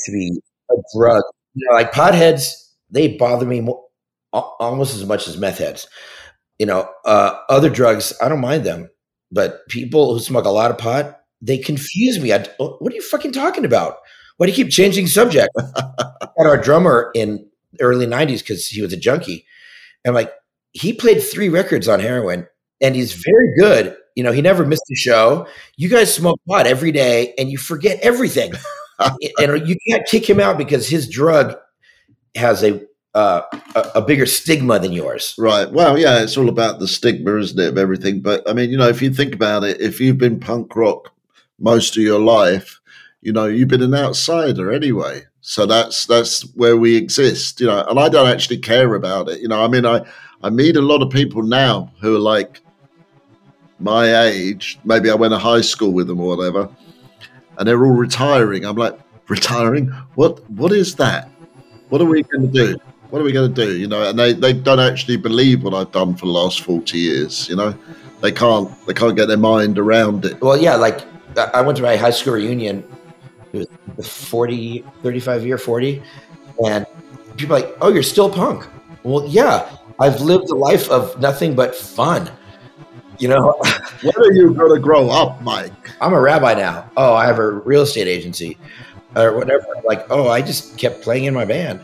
to 0.00 0.12
be 0.12 0.40
a 0.70 0.74
drug 0.96 1.22
you 1.54 1.66
know 1.68 1.74
like 1.74 1.90
potheads 1.92 2.52
they 2.90 3.16
bother 3.16 3.44
me 3.46 3.60
mo- 3.60 3.84
al- 4.32 4.54
almost 4.60 4.94
as 4.94 5.04
much 5.04 5.26
as 5.26 5.36
meth 5.36 5.58
heads 5.58 5.88
you 6.58 6.66
know 6.66 6.88
uh, 7.04 7.38
other 7.48 7.70
drugs 7.70 8.12
i 8.20 8.28
don't 8.28 8.40
mind 8.40 8.64
them 8.64 8.88
but 9.30 9.66
people 9.68 10.14
who 10.14 10.20
smoke 10.20 10.44
a 10.44 10.50
lot 10.50 10.70
of 10.70 10.78
pot 10.78 11.18
they 11.40 11.58
confuse 11.58 12.18
me. 12.18 12.32
I, 12.32 12.46
what 12.58 12.92
are 12.92 12.94
you 12.94 13.02
fucking 13.02 13.32
talking 13.32 13.64
about? 13.64 13.98
Why 14.36 14.46
do 14.46 14.52
you 14.52 14.56
keep 14.56 14.72
changing 14.72 15.06
subject? 15.06 15.48
Had 15.58 16.46
our 16.46 16.58
drummer 16.58 17.10
in 17.14 17.48
the 17.72 17.82
early 17.82 18.06
90s 18.06 18.40
because 18.40 18.66
he 18.66 18.82
was 18.82 18.92
a 18.92 18.96
junkie 18.96 19.46
and 20.04 20.14
like 20.14 20.32
he 20.72 20.92
played 20.92 21.22
three 21.22 21.48
records 21.48 21.88
on 21.88 22.00
heroin 22.00 22.46
and 22.80 22.94
he's 22.94 23.12
very 23.12 23.54
good. 23.58 23.96
You 24.14 24.24
know 24.24 24.32
he 24.32 24.42
never 24.42 24.66
missed 24.66 24.84
a 24.92 24.96
show. 24.96 25.46
You 25.76 25.88
guys 25.88 26.12
smoke 26.12 26.40
pot 26.48 26.66
every 26.66 26.92
day 26.92 27.34
and 27.38 27.50
you 27.50 27.58
forget 27.58 27.98
everything. 28.00 28.52
And 29.38 29.68
you 29.68 29.76
can't 29.88 30.04
kick 30.08 30.28
him 30.28 30.40
out 30.40 30.58
because 30.58 30.88
his 30.88 31.08
drug 31.08 31.54
has 32.34 32.64
a 32.64 32.80
uh, 33.18 33.42
a, 33.74 33.80
a 33.96 34.02
bigger 34.02 34.26
stigma 34.26 34.78
than 34.78 34.92
yours 34.92 35.34
Right. 35.38 35.68
Well, 35.72 35.98
yeah, 35.98 36.22
it's 36.22 36.36
all 36.36 36.48
about 36.48 36.78
the 36.78 36.86
stigma, 36.86 37.36
isn't 37.38 37.58
it, 37.58 37.70
of 37.70 37.78
everything? 37.78 38.20
But 38.20 38.48
I 38.48 38.52
mean, 38.52 38.70
you 38.70 38.76
know, 38.76 38.88
if 38.88 39.02
you 39.02 39.12
think 39.12 39.34
about 39.34 39.64
it, 39.64 39.80
if 39.80 40.00
you've 40.00 40.18
been 40.18 40.38
punk 40.38 40.76
rock 40.76 41.12
most 41.58 41.96
of 41.96 42.02
your 42.04 42.20
life, 42.20 42.80
you 43.20 43.32
know, 43.32 43.46
you've 43.46 43.68
been 43.68 43.82
an 43.82 43.94
outsider 43.94 44.70
anyway. 44.70 45.22
So 45.40 45.66
that's 45.66 46.06
that's 46.06 46.42
where 46.54 46.76
we 46.76 46.96
exist, 46.96 47.60
you 47.60 47.66
know. 47.66 47.84
And 47.88 47.98
I 47.98 48.08
don't 48.08 48.28
actually 48.28 48.58
care 48.58 48.94
about 48.94 49.28
it, 49.28 49.40
you 49.40 49.48
know. 49.48 49.64
I 49.64 49.66
mean, 49.66 49.84
I 49.84 50.04
I 50.44 50.50
meet 50.50 50.76
a 50.76 50.82
lot 50.82 51.02
of 51.02 51.10
people 51.10 51.42
now 51.42 51.92
who 52.00 52.14
are 52.14 52.20
like 52.20 52.60
my 53.80 54.26
age. 54.26 54.78
Maybe 54.84 55.10
I 55.10 55.14
went 55.14 55.32
to 55.32 55.38
high 55.38 55.62
school 55.62 55.92
with 55.92 56.06
them 56.06 56.20
or 56.20 56.36
whatever, 56.36 56.68
and 57.56 57.66
they're 57.66 57.84
all 57.84 57.96
retiring. 57.96 58.64
I'm 58.64 58.76
like, 58.76 58.96
retiring? 59.26 59.88
What? 60.14 60.48
What 60.50 60.70
is 60.70 60.94
that? 60.96 61.28
What 61.88 62.00
are 62.00 62.04
we 62.04 62.22
going 62.22 62.52
to 62.52 62.52
do? 62.52 62.78
What 63.10 63.20
are 63.20 63.24
we 63.24 63.32
going 63.32 63.52
to 63.54 63.64
do? 63.66 63.76
You 63.76 63.86
know, 63.88 64.08
and 64.10 64.18
they, 64.18 64.32
they 64.34 64.52
don't 64.52 64.80
actually 64.80 65.16
believe 65.16 65.62
what 65.62 65.72
I've 65.74 65.92
done 65.92 66.14
for 66.14 66.26
the 66.26 66.32
last 66.32 66.60
forty 66.62 66.98
years. 66.98 67.48
You 67.48 67.56
know, 67.56 67.74
they 68.20 68.32
can't 68.32 68.70
they 68.86 68.94
can't 68.94 69.16
get 69.16 69.26
their 69.28 69.36
mind 69.38 69.78
around 69.78 70.24
it. 70.24 70.40
well 70.40 70.56
yeah 70.56 70.74
like 70.74 71.02
I- 71.54 71.60
went 71.60 71.76
to 71.76 71.82
my 71.84 71.96
high 71.96 72.10
school 72.10 72.34
reunion 72.34 72.82
it 73.52 73.58
was 73.58 73.68
the 73.96 74.02
40 74.02 74.84
35 75.02 75.46
year 75.46 75.56
40 75.56 76.02
and 76.66 76.84
people 77.36 77.54
are 77.56 77.60
like 77.60 77.76
oh 77.80 77.90
you're 77.92 78.02
still 78.02 78.28
punk 78.28 78.66
well 79.04 79.24
yeah 79.28 79.70
i've 80.00 80.20
lived 80.20 80.50
a 80.50 80.54
life 80.54 80.90
of 80.90 81.18
nothing 81.20 81.54
but 81.54 81.74
fun 81.76 82.28
you 83.18 83.28
know 83.28 83.54
When 84.02 84.16
are 84.16 84.32
you 84.32 84.52
going 84.54 84.74
to 84.74 84.80
grow 84.80 85.10
up, 85.10 85.40
Mike? 85.42 85.90
I'm 86.00 86.12
a 86.12 86.20
rabbi 86.20 86.54
now. 86.54 86.88
Oh, 86.96 87.14
I 87.14 87.26
have 87.26 87.38
a 87.40 87.50
real 87.50 87.82
estate 87.82 88.06
agency 88.06 88.56
or 89.16 89.36
whatever. 89.36 89.66
Like, 89.84 90.06
oh, 90.10 90.28
I 90.28 90.40
just 90.40 90.78
kept 90.78 91.02
playing 91.02 91.24
in 91.24 91.34
my 91.34 91.44
band, 91.44 91.80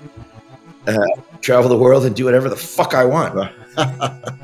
uh, 0.86 1.06
travel 1.40 1.68
the 1.68 1.78
world 1.78 2.04
and 2.04 2.14
do 2.14 2.24
whatever 2.24 2.48
the 2.48 2.56
fuck 2.56 2.94
I 2.94 3.04
want. 3.04 3.50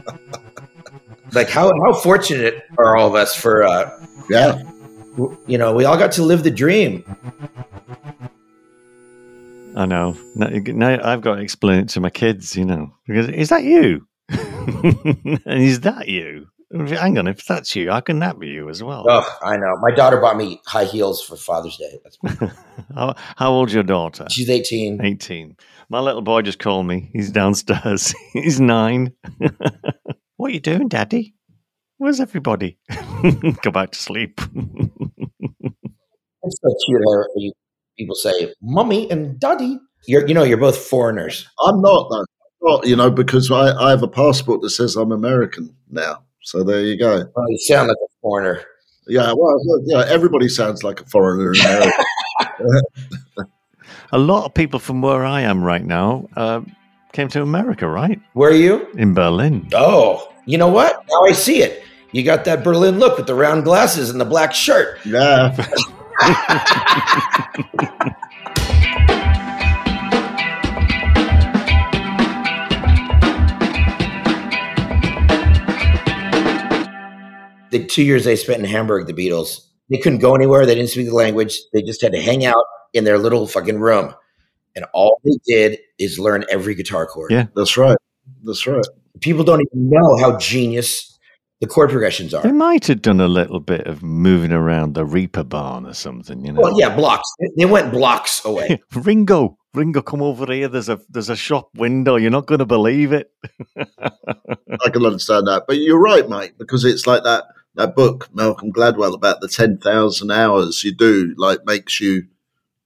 Like, 1.32 1.48
how 1.48 1.70
how 1.84 1.94
fortunate 1.94 2.64
are 2.78 2.96
all 2.96 3.06
of 3.06 3.14
us 3.14 3.36
for, 3.36 3.62
uh, 3.62 3.88
yeah, 4.28 4.62
you 5.46 5.58
know, 5.58 5.74
we 5.74 5.84
all 5.84 5.96
got 5.96 6.12
to 6.12 6.22
live 6.22 6.42
the 6.42 6.50
dream. 6.50 7.04
I 9.76 9.86
know. 9.86 10.16
Now, 10.34 10.48
now 10.48 10.98
I've 11.04 11.20
got 11.20 11.36
to 11.36 11.42
explain 11.42 11.80
it 11.80 11.88
to 11.90 12.00
my 12.00 12.10
kids, 12.10 12.56
you 12.56 12.64
know, 12.64 12.92
because 13.06 13.28
is 13.28 13.50
that 13.50 13.62
you? 13.62 14.06
and 14.28 15.62
is 15.62 15.80
that 15.80 16.08
you? 16.08 16.46
Hang 16.72 17.18
on, 17.18 17.26
if 17.26 17.44
that's 17.46 17.74
you, 17.74 17.90
how 17.90 17.98
can 18.00 18.20
that 18.20 18.38
be 18.38 18.46
you 18.46 18.68
as 18.68 18.80
well? 18.80 19.04
Oh, 19.08 19.38
I 19.42 19.56
know. 19.56 19.76
My 19.80 19.90
daughter 19.90 20.20
bought 20.20 20.36
me 20.36 20.60
high 20.66 20.84
heels 20.84 21.20
for 21.20 21.34
Father's 21.34 21.76
Day. 21.76 21.98
That's, 22.04 22.52
How, 22.94 23.14
how 23.36 23.52
old's 23.52 23.74
your 23.74 23.82
daughter? 23.82 24.26
she's 24.30 24.48
18. 24.48 25.04
18. 25.04 25.56
My 25.88 25.98
little 25.98 26.22
boy 26.22 26.42
just 26.42 26.60
called 26.60 26.86
me. 26.86 27.10
He's 27.12 27.32
downstairs. 27.32 28.14
He's 28.32 28.60
nine. 28.60 29.12
what 30.36 30.50
are 30.50 30.54
you 30.54 30.60
doing, 30.60 30.86
Daddy? 30.86 31.34
Where's 31.98 32.20
everybody? 32.20 32.78
Go 33.62 33.70
back 33.72 33.90
to 33.90 33.98
sleep. 33.98 34.40
It's 36.42 36.58
so 36.62 36.74
cute 36.86 37.02
how 37.06 37.24
you, 37.36 37.52
people 37.98 38.14
say, 38.14 38.54
"Mommy" 38.62 39.10
and 39.10 39.38
"Daddy." 39.38 39.78
You're, 40.06 40.26
you 40.26 40.32
know, 40.32 40.42
you're 40.42 40.56
both 40.56 40.78
foreigners. 40.78 41.46
I'm 41.62 41.82
not 41.82 42.08
though. 42.10 42.24
Not, 42.62 42.86
you 42.86 42.96
know, 42.96 43.10
because 43.10 43.50
I, 43.50 43.76
I 43.76 43.90
have 43.90 44.02
a 44.02 44.08
passport 44.08 44.62
that 44.62 44.70
says 44.70 44.96
I'm 44.96 45.12
American 45.12 45.76
now. 45.90 46.24
So 46.42 46.62
there 46.62 46.82
you 46.82 46.96
go. 46.98 47.24
Well, 47.34 47.50
you 47.50 47.58
sound 47.58 47.88
like 47.88 47.96
a 47.96 48.08
foreigner. 48.22 48.62
Yeah, 49.06 49.32
well, 49.36 49.58
yeah, 49.84 50.04
everybody 50.08 50.48
sounds 50.48 50.84
like 50.84 51.00
a 51.00 51.06
foreigner 51.06 51.52
in 51.52 51.60
America. 51.60 52.04
A 54.12 54.18
lot 54.18 54.44
of 54.44 54.54
people 54.54 54.80
from 54.80 55.02
where 55.02 55.24
I 55.24 55.42
am 55.42 55.62
right 55.62 55.84
now 55.84 56.28
uh, 56.36 56.62
came 57.12 57.28
to 57.28 57.42
America, 57.42 57.86
right? 57.86 58.20
Where 58.32 58.50
are 58.50 58.54
you? 58.54 58.88
In 58.96 59.14
Berlin. 59.14 59.68
Oh, 59.72 60.32
you 60.46 60.58
know 60.58 60.68
what? 60.68 61.04
Now 61.08 61.22
I 61.26 61.32
see 61.32 61.62
it. 61.62 61.84
You 62.12 62.24
got 62.24 62.44
that 62.46 62.64
Berlin 62.64 62.98
look 62.98 63.18
with 63.18 63.28
the 63.28 63.36
round 63.36 63.62
glasses 63.62 64.10
and 64.10 64.20
the 64.20 64.24
black 64.24 64.52
shirt. 64.52 64.98
yeah. 65.06 65.56
The 77.70 77.84
two 77.84 78.02
years 78.02 78.24
they 78.24 78.36
spent 78.36 78.58
in 78.58 78.64
Hamburg, 78.64 79.06
the 79.06 79.12
Beatles, 79.12 79.66
they 79.90 79.98
couldn't 79.98 80.18
go 80.18 80.34
anywhere. 80.34 80.66
They 80.66 80.74
didn't 80.74 80.90
speak 80.90 81.06
the 81.06 81.14
language. 81.14 81.58
They 81.72 81.82
just 81.82 82.00
had 82.02 82.12
to 82.12 82.20
hang 82.20 82.44
out 82.44 82.64
in 82.92 83.04
their 83.04 83.18
little 83.18 83.46
fucking 83.46 83.78
room. 83.78 84.14
And 84.76 84.84
all 84.92 85.20
they 85.24 85.36
did 85.46 85.78
is 85.98 86.18
learn 86.18 86.44
every 86.48 86.74
guitar 86.74 87.06
chord. 87.06 87.32
Yeah. 87.32 87.46
That's 87.56 87.76
right. 87.76 87.96
That's 88.44 88.66
right. 88.66 88.84
People 89.20 89.44
don't 89.44 89.60
even 89.60 89.90
know 89.90 90.16
how 90.18 90.38
genius 90.38 91.18
the 91.60 91.66
chord 91.66 91.90
progressions 91.90 92.32
are. 92.32 92.42
They 92.42 92.52
might 92.52 92.86
have 92.86 93.02
done 93.02 93.20
a 93.20 93.28
little 93.28 93.60
bit 93.60 93.86
of 93.86 94.02
moving 94.02 94.52
around 94.52 94.94
the 94.94 95.04
Reeperbahn 95.04 95.88
or 95.88 95.92
something, 95.92 96.44
you 96.44 96.52
know. 96.52 96.60
Well, 96.60 96.78
yeah, 96.78 96.94
blocks. 96.94 97.28
They 97.56 97.66
went 97.66 97.92
blocks 97.92 98.44
away. 98.44 98.80
Ringo, 98.94 99.58
Ringo, 99.74 100.00
come 100.00 100.22
over 100.22 100.50
here. 100.50 100.68
There's 100.68 100.88
a 100.88 101.00
there's 101.10 101.28
a 101.28 101.36
shop 101.36 101.68
window. 101.74 102.16
You're 102.16 102.30
not 102.30 102.46
going 102.46 102.60
to 102.60 102.66
believe 102.66 103.12
it. 103.12 103.30
I 103.76 104.90
can 104.90 105.04
understand 105.04 105.48
that. 105.48 105.64
But 105.66 105.78
you're 105.78 106.00
right, 106.00 106.28
mate, 106.28 106.52
because 106.56 106.84
it's 106.84 107.06
like 107.06 107.24
that 107.24 107.44
that 107.74 107.94
book, 107.94 108.28
Malcolm 108.34 108.72
Gladwell, 108.72 109.14
about 109.14 109.40
the 109.40 109.48
ten 109.48 109.78
thousand 109.78 110.30
hours 110.30 110.84
you 110.84 110.92
do, 110.94 111.34
like 111.36 111.64
makes 111.64 112.00
you 112.00 112.24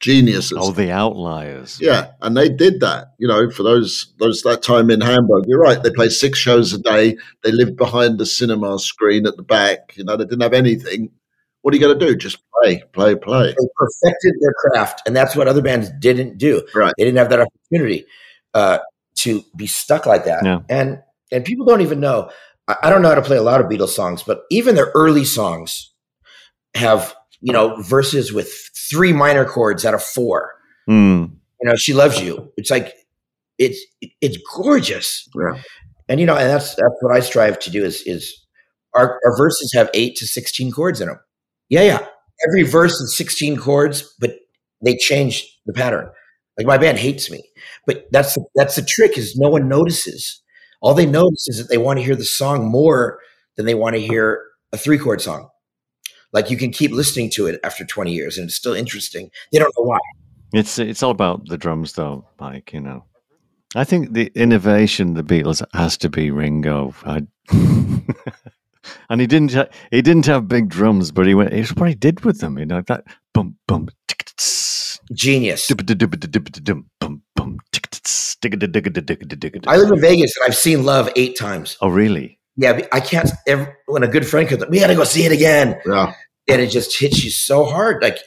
geniuses. 0.00 0.58
oh, 0.60 0.70
the 0.70 0.90
outliers. 0.90 1.78
Yeah, 1.80 2.12
and 2.20 2.36
they 2.36 2.48
did 2.48 2.80
that. 2.80 3.14
You 3.18 3.28
know, 3.28 3.50
for 3.50 3.62
those 3.62 4.12
those 4.18 4.42
that 4.42 4.62
time 4.62 4.90
in 4.90 5.00
Hamburg. 5.00 5.44
You're 5.46 5.60
right. 5.60 5.82
They 5.82 5.90
played 5.90 6.12
six 6.12 6.38
shows 6.38 6.72
a 6.72 6.78
day. 6.78 7.16
They 7.42 7.52
lived 7.52 7.76
behind 7.76 8.18
the 8.18 8.26
cinema 8.26 8.78
screen 8.78 9.26
at 9.26 9.36
the 9.36 9.42
back. 9.42 9.96
You 9.96 10.04
know, 10.04 10.16
they 10.16 10.24
didn't 10.24 10.42
have 10.42 10.52
anything. 10.52 11.10
What 11.62 11.72
are 11.72 11.78
you 11.78 11.82
going 11.82 11.98
to 11.98 12.06
do? 12.06 12.14
Just 12.14 12.38
play, 12.52 12.82
play, 12.92 13.14
play. 13.14 13.46
They 13.46 13.68
perfected 13.76 14.34
their 14.40 14.52
craft, 14.52 15.02
and 15.06 15.16
that's 15.16 15.34
what 15.34 15.48
other 15.48 15.62
bands 15.62 15.90
didn't 15.98 16.36
do. 16.36 16.66
Right. 16.74 16.92
They 16.98 17.04
didn't 17.04 17.16
have 17.16 17.30
that 17.30 17.40
opportunity 17.40 18.04
uh, 18.52 18.80
to 19.16 19.42
be 19.56 19.66
stuck 19.66 20.04
like 20.04 20.26
that. 20.26 20.44
Yeah. 20.44 20.60
And 20.68 21.02
and 21.32 21.44
people 21.44 21.64
don't 21.64 21.80
even 21.80 22.00
know. 22.00 22.30
I, 22.68 22.88
don't 22.90 23.02
know 23.02 23.08
how 23.08 23.14
to 23.14 23.22
play 23.22 23.36
a 23.36 23.42
lot 23.42 23.60
of 23.60 23.66
Beatles 23.66 23.90
songs, 23.90 24.22
but 24.22 24.42
even 24.50 24.74
their 24.74 24.90
early 24.94 25.24
songs 25.24 25.92
have 26.74 27.14
you 27.40 27.52
know 27.52 27.80
verses 27.82 28.32
with 28.32 28.50
three 28.90 29.12
minor 29.12 29.44
chords 29.44 29.84
out 29.84 29.94
of 29.94 30.02
four. 30.02 30.52
Hmm. 30.86 31.26
You 31.60 31.70
know, 31.70 31.76
she 31.76 31.94
loves 31.94 32.20
you. 32.20 32.52
It's 32.56 32.70
like 32.70 32.94
it's 33.58 33.80
it's 34.20 34.38
gorgeous. 34.54 35.28
Yeah. 35.34 35.60
And 36.08 36.20
you 36.20 36.26
know, 36.26 36.36
and 36.36 36.48
that's 36.48 36.74
that's 36.74 36.94
what 37.00 37.14
I 37.14 37.20
strive 37.20 37.58
to 37.60 37.70
do 37.70 37.84
is 37.84 38.02
is 38.06 38.44
our, 38.94 39.20
our 39.24 39.36
verses 39.36 39.72
have 39.74 39.90
eight 39.94 40.16
to 40.16 40.26
sixteen 40.26 40.70
chords 40.70 41.00
in 41.00 41.08
them. 41.08 41.20
Yeah, 41.68 41.82
yeah. 41.82 42.06
Every 42.48 42.62
verse 42.62 43.00
is 43.00 43.16
sixteen 43.16 43.56
chords, 43.56 44.14
but 44.20 44.36
they 44.84 44.96
change 44.96 45.58
the 45.66 45.72
pattern. 45.72 46.10
Like 46.58 46.66
my 46.66 46.78
band 46.78 46.98
hates 46.98 47.30
me, 47.30 47.42
but 47.86 48.06
that's 48.12 48.34
the, 48.34 48.44
that's 48.54 48.76
the 48.76 48.82
trick 48.82 49.18
is 49.18 49.36
no 49.36 49.48
one 49.48 49.68
notices. 49.68 50.40
All 50.84 50.92
they 50.92 51.06
notice 51.06 51.48
is 51.48 51.56
that 51.56 51.70
they 51.70 51.78
want 51.78 51.98
to 51.98 52.04
hear 52.04 52.14
the 52.14 52.24
song 52.24 52.66
more 52.66 53.18
than 53.56 53.64
they 53.64 53.74
want 53.74 53.96
to 53.96 54.02
hear 54.02 54.44
a 54.70 54.76
three 54.76 54.98
chord 54.98 55.22
song. 55.22 55.48
Like 56.30 56.50
you 56.50 56.58
can 56.58 56.72
keep 56.72 56.90
listening 56.90 57.30
to 57.30 57.46
it 57.46 57.58
after 57.64 57.86
twenty 57.86 58.12
years, 58.12 58.36
and 58.36 58.48
it's 58.48 58.54
still 58.54 58.74
interesting. 58.74 59.30
They 59.50 59.58
don't 59.58 59.72
know 59.78 59.84
why. 59.84 59.98
It's 60.52 60.78
it's 60.78 61.02
all 61.02 61.10
about 61.10 61.48
the 61.48 61.56
drums, 61.56 61.94
though, 61.94 62.28
Mike. 62.38 62.74
You 62.74 62.82
know, 62.82 63.04
I 63.74 63.84
think 63.84 64.12
the 64.12 64.30
innovation 64.34 65.14
the 65.14 65.24
Beatles 65.24 65.64
has 65.72 65.96
to 65.98 66.10
be 66.10 66.30
Ringo. 66.30 66.94
I, 67.06 67.22
and 69.08 69.22
he 69.22 69.26
didn't 69.26 69.54
ha- 69.54 69.68
he 69.90 70.02
didn't 70.02 70.26
have 70.26 70.48
big 70.48 70.68
drums, 70.68 71.12
but 71.12 71.26
he 71.26 71.34
went. 71.34 71.54
It's 71.54 71.74
what 71.74 71.88
he 71.88 71.94
did 71.94 72.26
with 72.26 72.40
them. 72.40 72.58
You 72.58 72.66
know 72.66 72.82
that 72.82 73.04
bum 73.32 73.56
bum 73.66 73.88
tick 74.06 74.30
Genius. 75.14 75.66
dum 75.68 76.84
I 78.44 79.76
live 79.76 79.90
in 79.92 80.00
Vegas 80.00 80.36
and 80.36 80.46
I've 80.46 80.56
seen 80.56 80.84
Love 80.84 81.08
eight 81.16 81.36
times. 81.36 81.76
Oh, 81.80 81.88
really? 81.88 82.38
Yeah, 82.56 82.86
I 82.92 83.00
can't. 83.00 83.30
Ever, 83.46 83.76
when 83.86 84.02
a 84.02 84.08
good 84.08 84.26
friend 84.26 84.48
comes, 84.48 84.62
up, 84.62 84.70
we 84.70 84.78
got 84.80 84.86
to 84.88 84.94
go 84.94 85.04
see 85.04 85.24
it 85.24 85.32
again, 85.32 85.80
Yeah. 85.86 86.12
and 86.48 86.60
it 86.62 86.68
just 86.68 86.98
hits 86.98 87.24
you 87.24 87.30
so 87.30 87.64
hard. 87.64 88.00
Like 88.02 88.18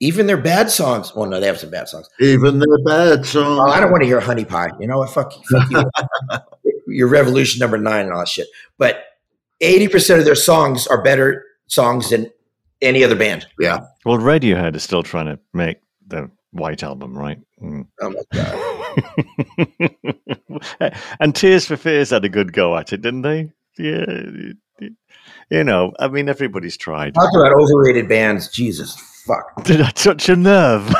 even 0.00 0.26
their 0.26 0.36
bad 0.36 0.70
songs. 0.70 1.14
Well, 1.16 1.26
no, 1.26 1.40
they 1.40 1.46
have 1.46 1.58
some 1.58 1.70
bad 1.70 1.88
songs. 1.88 2.08
Even 2.20 2.58
their 2.58 2.78
bad 2.84 3.20
Oh, 3.20 3.22
songs. 3.22 3.72
I 3.72 3.80
don't 3.80 3.90
want 3.90 4.02
to 4.02 4.06
hear 4.06 4.20
Honey 4.20 4.44
Pie. 4.44 4.68
You 4.80 4.86
know 4.86 4.98
what? 4.98 5.10
Fuck, 5.10 5.32
you- 5.36 5.60
fuck 5.60 5.70
you. 5.70 6.38
Your 6.94 7.08
Revolution 7.08 7.58
number 7.60 7.78
nine 7.78 8.04
and 8.04 8.12
all 8.12 8.18
that 8.20 8.28
shit. 8.28 8.46
But 8.76 9.02
eighty 9.62 9.88
percent 9.88 10.18
of 10.18 10.26
their 10.26 10.34
songs 10.34 10.86
are 10.86 11.02
better 11.02 11.42
songs 11.66 12.10
than 12.10 12.30
any 12.82 13.02
other 13.02 13.16
band. 13.16 13.46
Yeah. 13.58 13.80
Well, 14.04 14.18
Radiohead 14.18 14.76
is 14.76 14.82
still 14.82 15.02
trying 15.02 15.26
to 15.26 15.38
make 15.54 15.78
the 16.06 16.30
White 16.50 16.82
Album, 16.82 17.16
right? 17.16 17.38
Mm. 17.62 17.86
Oh 18.02 18.10
my 18.10 18.22
god. 18.34 18.73
and 21.20 21.34
Tears 21.34 21.66
for 21.66 21.76
Fears 21.76 22.10
had 22.10 22.24
a 22.24 22.28
good 22.28 22.52
go 22.52 22.76
at 22.76 22.92
it, 22.92 23.02
didn't 23.02 23.22
they? 23.22 23.50
Yeah. 23.78 24.04
You 25.50 25.64
know, 25.64 25.92
I 25.98 26.08
mean, 26.08 26.28
everybody's 26.28 26.76
tried. 26.76 27.14
Talk 27.14 27.30
about 27.34 27.52
overrated 27.52 28.08
bands. 28.08 28.48
Jesus 28.48 28.94
fuck. 29.26 29.64
Did 29.64 29.80
I 29.80 29.90
touch 29.90 30.28
a 30.28 30.36
nerve? 30.36 30.86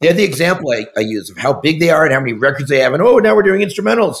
They're 0.00 0.12
the 0.12 0.24
example 0.24 0.70
I, 0.72 0.86
I 0.96 1.00
use 1.00 1.30
of 1.30 1.38
how 1.38 1.52
big 1.60 1.80
they 1.80 1.90
are 1.90 2.04
and 2.04 2.12
how 2.12 2.20
many 2.20 2.32
records 2.32 2.68
they 2.68 2.80
have. 2.80 2.92
And 2.92 3.02
oh, 3.02 3.18
now 3.18 3.34
we're 3.34 3.42
doing 3.42 3.60
instrumentals. 3.60 4.18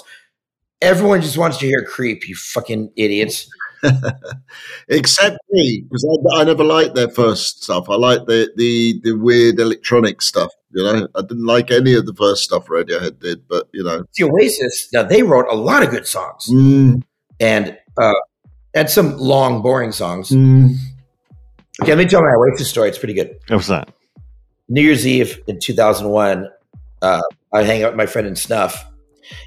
Everyone 0.80 1.20
just 1.20 1.38
wants 1.38 1.58
to 1.58 1.66
hear 1.66 1.84
"Creep." 1.84 2.28
You 2.28 2.34
fucking 2.34 2.92
idiots. 2.96 3.48
Except 4.88 5.36
me, 5.50 5.82
because 5.82 6.06
I, 6.34 6.40
I 6.40 6.44
never 6.44 6.64
liked 6.64 6.94
their 6.94 7.08
first 7.08 7.62
stuff. 7.64 7.88
I 7.88 7.96
liked 7.96 8.26
the, 8.26 8.50
the 8.56 9.00
the 9.02 9.12
weird 9.12 9.58
electronic 9.58 10.22
stuff. 10.22 10.52
You 10.72 10.82
know, 10.82 11.08
I 11.14 11.20
didn't 11.22 11.44
like 11.46 11.70
any 11.70 11.94
of 11.94 12.06
the 12.06 12.14
first 12.14 12.44
stuff 12.44 12.66
Radiohead 12.66 13.18
did, 13.20 13.46
but 13.48 13.68
you 13.72 13.84
know, 13.84 14.04
The 14.16 14.24
Oasis. 14.24 14.88
Now 14.92 15.02
they 15.02 15.22
wrote 15.22 15.46
a 15.50 15.54
lot 15.56 15.82
of 15.82 15.90
good 15.90 16.06
songs 16.06 16.46
mm, 16.50 17.02
and 17.40 17.76
uh, 18.00 18.12
and 18.74 18.88
some 18.88 19.16
long, 19.18 19.62
boring 19.62 19.92
songs. 19.92 20.30
mm, 20.30 20.74
Okay, 21.80 21.92
let 21.92 21.98
me 21.98 22.06
tell 22.06 22.22
my 22.22 22.34
Oasis 22.36 22.68
story. 22.70 22.88
It's 22.88 22.98
pretty 22.98 23.14
good. 23.14 23.36
what 23.48 23.56
was 23.56 23.66
that? 23.68 23.88
New 24.68 24.80
Year's 24.82 25.06
Eve 25.06 25.38
in 25.48 25.58
2001, 25.58 26.48
uh, 27.02 27.20
I 27.52 27.62
hang 27.62 27.82
out 27.82 27.90
with 27.92 27.96
my 27.96 28.06
friend 28.06 28.26
in 28.26 28.36
Snuff, 28.36 28.86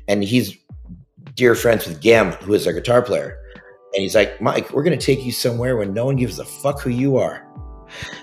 and 0.08 0.24
he's 0.24 0.56
dear 1.36 1.56
friends 1.56 1.88
with 1.88 2.00
Gem, 2.02 2.32
who 2.32 2.54
is 2.54 2.68
our 2.68 2.74
guitar 2.74 3.02
player. 3.02 3.38
And 3.96 4.02
he's 4.02 4.14
like, 4.14 4.42
Mike, 4.42 4.72
we're 4.72 4.84
going 4.84 4.98
to 4.98 5.06
take 5.06 5.24
you 5.24 5.32
somewhere 5.32 5.78
when 5.78 5.94
no 5.94 6.06
one 6.06 6.18
gives 6.18 6.38
a 6.38 6.46
fuck 6.46 6.82
who 6.82 6.90
you 6.90 7.16
are. 7.16 7.48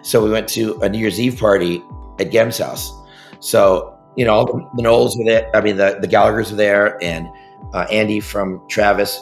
So 0.02 0.22
we 0.22 0.30
went 0.30 0.48
to 0.50 0.78
a 0.82 0.88
New 0.88 0.98
Year's 0.98 1.18
Eve 1.18 1.38
party 1.38 1.82
at 2.20 2.30
Gem's 2.30 2.58
house. 2.58 2.92
So, 3.40 3.98
you 4.16 4.26
know, 4.26 4.35
all 4.35 4.44
the, 4.44 4.68
the 4.76 4.82
Knowles 4.82 5.16
were 5.16 5.24
there. 5.24 5.50
I 5.56 5.62
mean, 5.62 5.78
the, 5.78 5.98
the 6.00 6.08
Gallaghers 6.08 6.50
were 6.50 6.56
there, 6.56 7.02
and 7.02 7.26
uh, 7.72 7.87
Andy 7.90 8.20
from 8.20 8.62
Travis, 8.68 9.18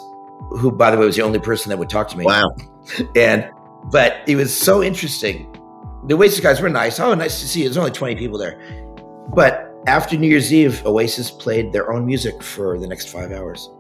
who, 0.51 0.73
by 0.73 0.91
the 0.91 0.99
way, 0.99 1.07
was 1.07 1.15
the 1.15 1.23
only 1.23 1.39
person 1.39 1.71
that 1.71 1.79
would 1.79 1.89
talk 1.89 2.09
to 2.09 2.19
me 2.19 2.25
wow, 2.25 2.51
and 3.15 3.49
but 3.85 4.17
it 4.27 4.35
was 4.35 4.57
so 4.57 4.83
interesting. 4.83 5.47
The 6.07 6.15
Oasis 6.17 6.41
guys 6.41 6.61
were 6.61 6.69
nice. 6.69 6.99
Oh, 6.99 7.15
nice 7.15 7.41
to 7.41 7.49
see 7.49 7.61
you. 7.61 7.67
There's 7.67 7.77
only 7.77 7.93
20 7.93 8.17
people 8.17 8.39
there. 8.39 8.59
But 9.35 9.71
after 9.87 10.17
New 10.17 10.29
Year's 10.29 10.53
Eve, 10.53 10.85
Oasis 10.85 11.31
played 11.31 11.73
their 11.73 11.93
own 11.93 12.07
music 12.07 12.43
for 12.43 12.79
the 12.79 12.87
next 12.87 13.09
five 13.09 13.33
hours. 13.33 13.71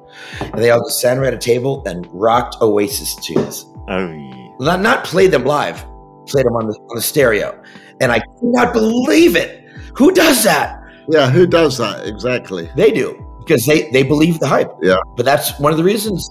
And 0.40 0.58
they 0.62 0.70
all 0.70 0.80
just 0.80 1.00
sat 1.00 1.18
around 1.18 1.34
a 1.34 1.38
table 1.38 1.82
and 1.86 2.06
rocked 2.12 2.56
Oasis 2.60 3.14
tunes. 3.16 3.66
Oh, 3.88 4.10
yeah. 4.12 4.48
Not, 4.58 4.80
not 4.80 5.04
played 5.04 5.30
them 5.30 5.44
live, 5.44 5.84
played 6.26 6.46
them 6.46 6.54
on 6.54 6.68
the, 6.68 6.74
on 6.74 6.96
the 6.96 7.02
stereo. 7.02 7.60
And 8.00 8.12
I 8.12 8.20
could 8.20 8.28
not 8.42 8.72
believe 8.72 9.36
it. 9.36 9.64
Who 9.96 10.12
does 10.12 10.44
that? 10.44 10.80
yeah, 11.10 11.30
who 11.30 11.46
does 11.46 11.78
that 11.78 12.06
exactly? 12.06 12.70
They 12.76 12.90
do 12.90 13.26
because 13.40 13.66
they, 13.66 13.90
they 13.90 14.02
believe 14.02 14.38
the 14.38 14.46
hype. 14.46 14.70
Yeah. 14.80 14.98
But 15.16 15.24
that's 15.24 15.58
one 15.58 15.72
of 15.72 15.78
the 15.78 15.84
reasons. 15.84 16.30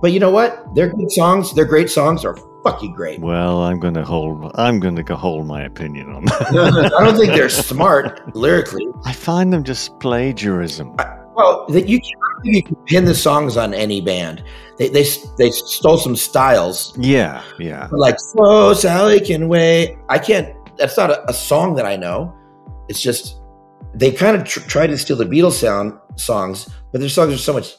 But 0.00 0.12
you 0.12 0.20
know 0.20 0.30
what? 0.30 0.74
They're 0.74 0.90
good 0.90 1.10
songs, 1.10 1.54
their 1.54 1.64
great 1.64 1.90
songs 1.90 2.24
are 2.24 2.36
fucking 2.62 2.92
great. 2.92 3.20
Well, 3.20 3.62
I'm 3.62 3.80
going 3.80 3.94
to 3.94 4.04
hold. 4.04 4.50
I'm 4.54 4.80
going 4.80 4.96
to 4.96 5.16
hold 5.16 5.46
my 5.46 5.62
opinion 5.62 6.12
on 6.12 6.24
that. 6.26 6.92
I 6.98 7.04
don't 7.04 7.16
think 7.16 7.32
they're 7.32 7.48
smart 7.48 8.34
lyrically. 8.36 8.86
I 9.04 9.12
find 9.12 9.52
them 9.52 9.64
just 9.64 9.98
plagiarism. 9.98 10.94
Well, 11.38 11.66
that 11.68 11.88
you, 11.88 12.00
can, 12.00 12.10
I 12.10 12.34
don't 12.44 12.54
you 12.54 12.62
can 12.64 12.76
pin 12.86 13.04
the 13.04 13.14
songs 13.14 13.56
on 13.56 13.72
any 13.72 14.00
band. 14.00 14.42
They 14.76 14.88
they 14.88 15.04
they 15.38 15.50
stole 15.50 15.96
some 15.96 16.16
styles, 16.16 16.92
Yeah, 16.98 17.44
yeah. 17.60 17.88
like 17.92 18.16
"Whoa, 18.34 18.74
Sally 18.74 19.20
can 19.20 19.46
wait." 19.48 19.96
I 20.08 20.18
can't. 20.18 20.52
That's 20.76 20.96
not 20.96 21.10
a, 21.10 21.30
a 21.30 21.32
song 21.32 21.76
that 21.76 21.86
I 21.86 21.94
know. 21.94 22.34
It's 22.88 23.00
just 23.00 23.40
they 23.94 24.10
kind 24.10 24.36
of 24.36 24.42
tr- 24.44 24.66
try 24.68 24.86
to 24.88 24.98
steal 24.98 25.16
the 25.16 25.26
Beatles 25.26 25.52
sound 25.52 25.92
songs, 26.16 26.68
but 26.90 27.00
their 27.00 27.08
songs 27.08 27.32
are 27.32 27.38
so 27.38 27.52
much 27.52 27.76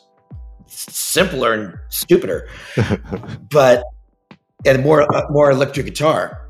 simpler 0.68 1.54
and 1.54 1.74
stupider, 1.90 2.48
but 3.52 3.84
and 4.66 4.84
more 4.84 5.02
uh, 5.14 5.24
more 5.32 5.52
electric 5.52 5.86
guitar. 5.86 6.50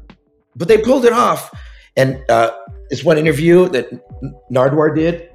But 0.56 0.68
they 0.68 0.78
pulled 0.78 1.06
it 1.06 1.14
off, 1.14 1.50
and 1.98 2.24
uh, 2.30 2.52
this 2.92 3.04
one 3.04 3.18
interview 3.18 3.68
that 3.70 3.90
Nardwuar 4.52 4.94
did 4.96 5.29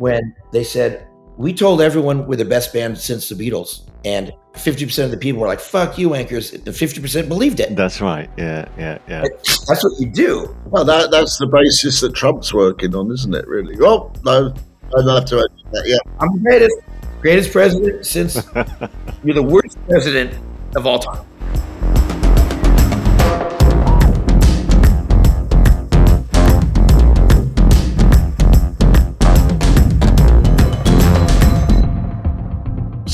when 0.00 0.34
they 0.50 0.64
said 0.64 1.06
we 1.36 1.52
told 1.52 1.82
everyone 1.82 2.26
we're 2.26 2.36
the 2.36 2.44
best 2.44 2.72
band 2.72 2.96
since 2.98 3.28
the 3.28 3.34
Beatles, 3.34 3.82
and 4.04 4.32
50% 4.54 5.04
of 5.04 5.10
the 5.10 5.16
people 5.16 5.40
were 5.42 5.46
like, 5.46 5.60
fuck 5.60 5.98
you, 5.98 6.14
anchors. 6.14 6.52
And 6.52 6.64
50% 6.64 7.28
believed 7.28 7.60
it. 7.60 7.76
That's 7.76 8.00
right. 8.00 8.28
Yeah, 8.36 8.66
yeah, 8.78 8.98
yeah. 9.08 9.24
That's 9.68 9.84
what 9.84 9.92
you 10.00 10.10
do. 10.10 10.56
Well, 10.66 10.84
that, 10.86 11.10
that's 11.10 11.38
the 11.38 11.46
basis 11.46 12.00
that 12.00 12.14
Trump's 12.14 12.52
working 12.52 12.94
on, 12.94 13.10
isn't 13.12 13.34
it, 13.34 13.46
really? 13.46 13.76
Oh, 13.80 14.10
no, 14.24 14.54
I 14.96 15.02
don't 15.02 15.08
have 15.08 15.24
to 15.26 15.38
add 15.38 15.72
that. 15.72 15.84
Yeah. 15.86 15.98
I'm 16.18 16.32
the 16.32 16.40
greatest, 16.40 16.74
greatest 17.20 17.52
president 17.52 18.06
since 18.06 18.34
you're 19.24 19.34
the 19.34 19.42
worst 19.42 19.78
president 19.86 20.34
of 20.76 20.86
all 20.86 20.98
time. 20.98 21.26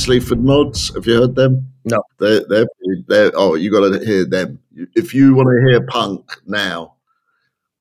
Sleaford 0.06 0.44
Mods. 0.44 0.94
Have 0.94 1.04
you 1.04 1.14
heard 1.14 1.34
them? 1.34 1.66
No. 1.84 2.00
They're, 2.20 2.44
they're, 2.48 2.66
they're 3.08 3.32
oh, 3.34 3.56
you 3.56 3.72
got 3.72 3.92
to 3.92 4.06
hear 4.06 4.24
them. 4.24 4.60
If 4.94 5.12
you 5.12 5.34
want 5.34 5.48
to 5.48 5.68
hear 5.68 5.84
punk 5.84 6.30
now, 6.46 6.94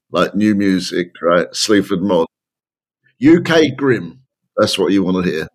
like 0.09 0.33
new 0.33 0.55
music, 0.55 1.11
right? 1.21 1.45
Sleaford 1.53 2.01
Mod. 2.01 2.25
UK 3.23 3.77
Grim. 3.77 4.21
That's 4.57 4.79
what 4.79 4.91
you 4.91 5.03
want 5.03 5.23
to 5.23 5.31
hear. 5.31 5.47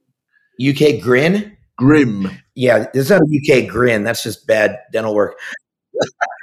UK 0.73 1.03
Grin? 1.03 1.57
Grim. 1.77 2.31
Yeah, 2.55 2.87
it's 2.95 3.11
not 3.11 3.23
a 3.23 3.25
UK 3.65 3.69
Grin. 3.69 4.05
That's 4.05 4.23
just 4.23 4.47
bad 4.47 4.79
dental 4.93 5.13
work. 5.13 5.37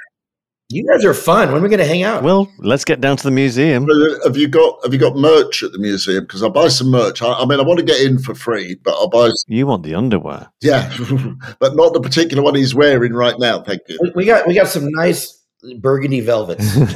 You 0.70 0.86
guys 0.86 1.02
are 1.02 1.14
fun. 1.14 1.50
When 1.50 1.60
are 1.60 1.62
we 1.62 1.70
going 1.70 1.78
to 1.78 1.86
hang 1.86 2.02
out? 2.02 2.22
Well, 2.22 2.52
let's 2.58 2.84
get 2.84 3.00
down 3.00 3.16
to 3.16 3.24
the 3.24 3.30
museum. 3.30 3.86
Have 4.22 4.36
you 4.36 4.48
got 4.48 4.78
Have 4.82 4.92
you 4.92 4.98
got 4.98 5.16
merch 5.16 5.62
at 5.62 5.72
the 5.72 5.78
museum? 5.78 6.24
Because 6.24 6.42
I'll 6.42 6.50
buy 6.50 6.68
some 6.68 6.88
merch. 6.88 7.22
I, 7.22 7.32
I, 7.32 7.46
mean, 7.46 7.58
I 7.58 7.62
want 7.62 7.78
to 7.78 7.84
get 7.86 8.02
in 8.02 8.18
for 8.18 8.34
free, 8.34 8.74
but 8.82 8.92
I'll 8.92 9.08
buy. 9.08 9.28
Some, 9.28 9.34
you 9.46 9.66
want 9.66 9.82
the 9.82 9.94
underwear? 9.94 10.50
Yeah, 10.60 10.94
but 11.58 11.74
not 11.74 11.94
the 11.94 12.02
particular 12.02 12.42
one 12.42 12.54
he's 12.54 12.74
wearing 12.74 13.14
right 13.14 13.36
now. 13.38 13.62
Thank 13.62 13.80
you. 13.88 13.98
We, 14.02 14.12
we 14.14 14.24
got 14.26 14.46
we 14.46 14.54
got 14.54 14.68
some 14.68 14.90
nice 14.90 15.42
burgundy 15.80 16.20
velvets, 16.20 16.76
right? 16.76 16.92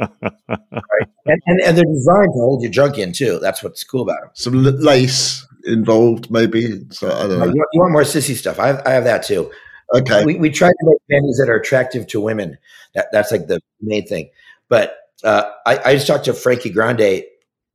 and, 0.00 1.40
and, 1.46 1.60
and 1.60 1.78
they're 1.78 1.84
designed 1.84 2.32
to 2.32 2.40
hold 2.40 2.62
your 2.62 2.72
junk 2.72 2.98
in 2.98 3.12
too. 3.12 3.38
That's 3.38 3.62
what's 3.62 3.84
cool 3.84 4.02
about 4.02 4.20
them. 4.20 4.30
Some 4.34 4.60
lace 4.80 5.46
involved, 5.66 6.32
maybe. 6.32 6.84
So 6.90 7.12
I 7.12 7.28
don't 7.28 7.40
uh, 7.40 7.44
know. 7.44 7.52
You, 7.54 7.64
you 7.74 7.80
want 7.80 7.92
more 7.92 8.02
sissy 8.02 8.34
stuff? 8.34 8.58
I 8.58 8.66
have, 8.66 8.82
I 8.84 8.90
have 8.90 9.04
that 9.04 9.22
too. 9.22 9.52
Okay. 9.94 10.24
We, 10.24 10.36
we 10.36 10.50
try 10.50 10.68
to 10.68 10.76
make 10.82 10.98
panties 11.10 11.38
that 11.38 11.48
are 11.48 11.56
attractive 11.56 12.06
to 12.08 12.20
women. 12.20 12.58
That, 12.94 13.08
that's 13.12 13.30
like 13.30 13.46
the 13.46 13.60
main 13.80 14.06
thing. 14.06 14.30
But 14.68 14.96
uh, 15.22 15.50
I, 15.66 15.78
I 15.84 15.94
just 15.94 16.06
talked 16.06 16.24
to 16.24 16.34
Frankie 16.34 16.70
Grande 16.70 17.22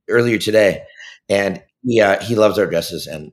earlier 0.08 0.38
today, 0.38 0.84
and 1.28 1.62
he 1.82 2.00
uh, 2.00 2.20
he 2.20 2.34
loves 2.34 2.58
our 2.58 2.66
dresses 2.66 3.06
and 3.06 3.32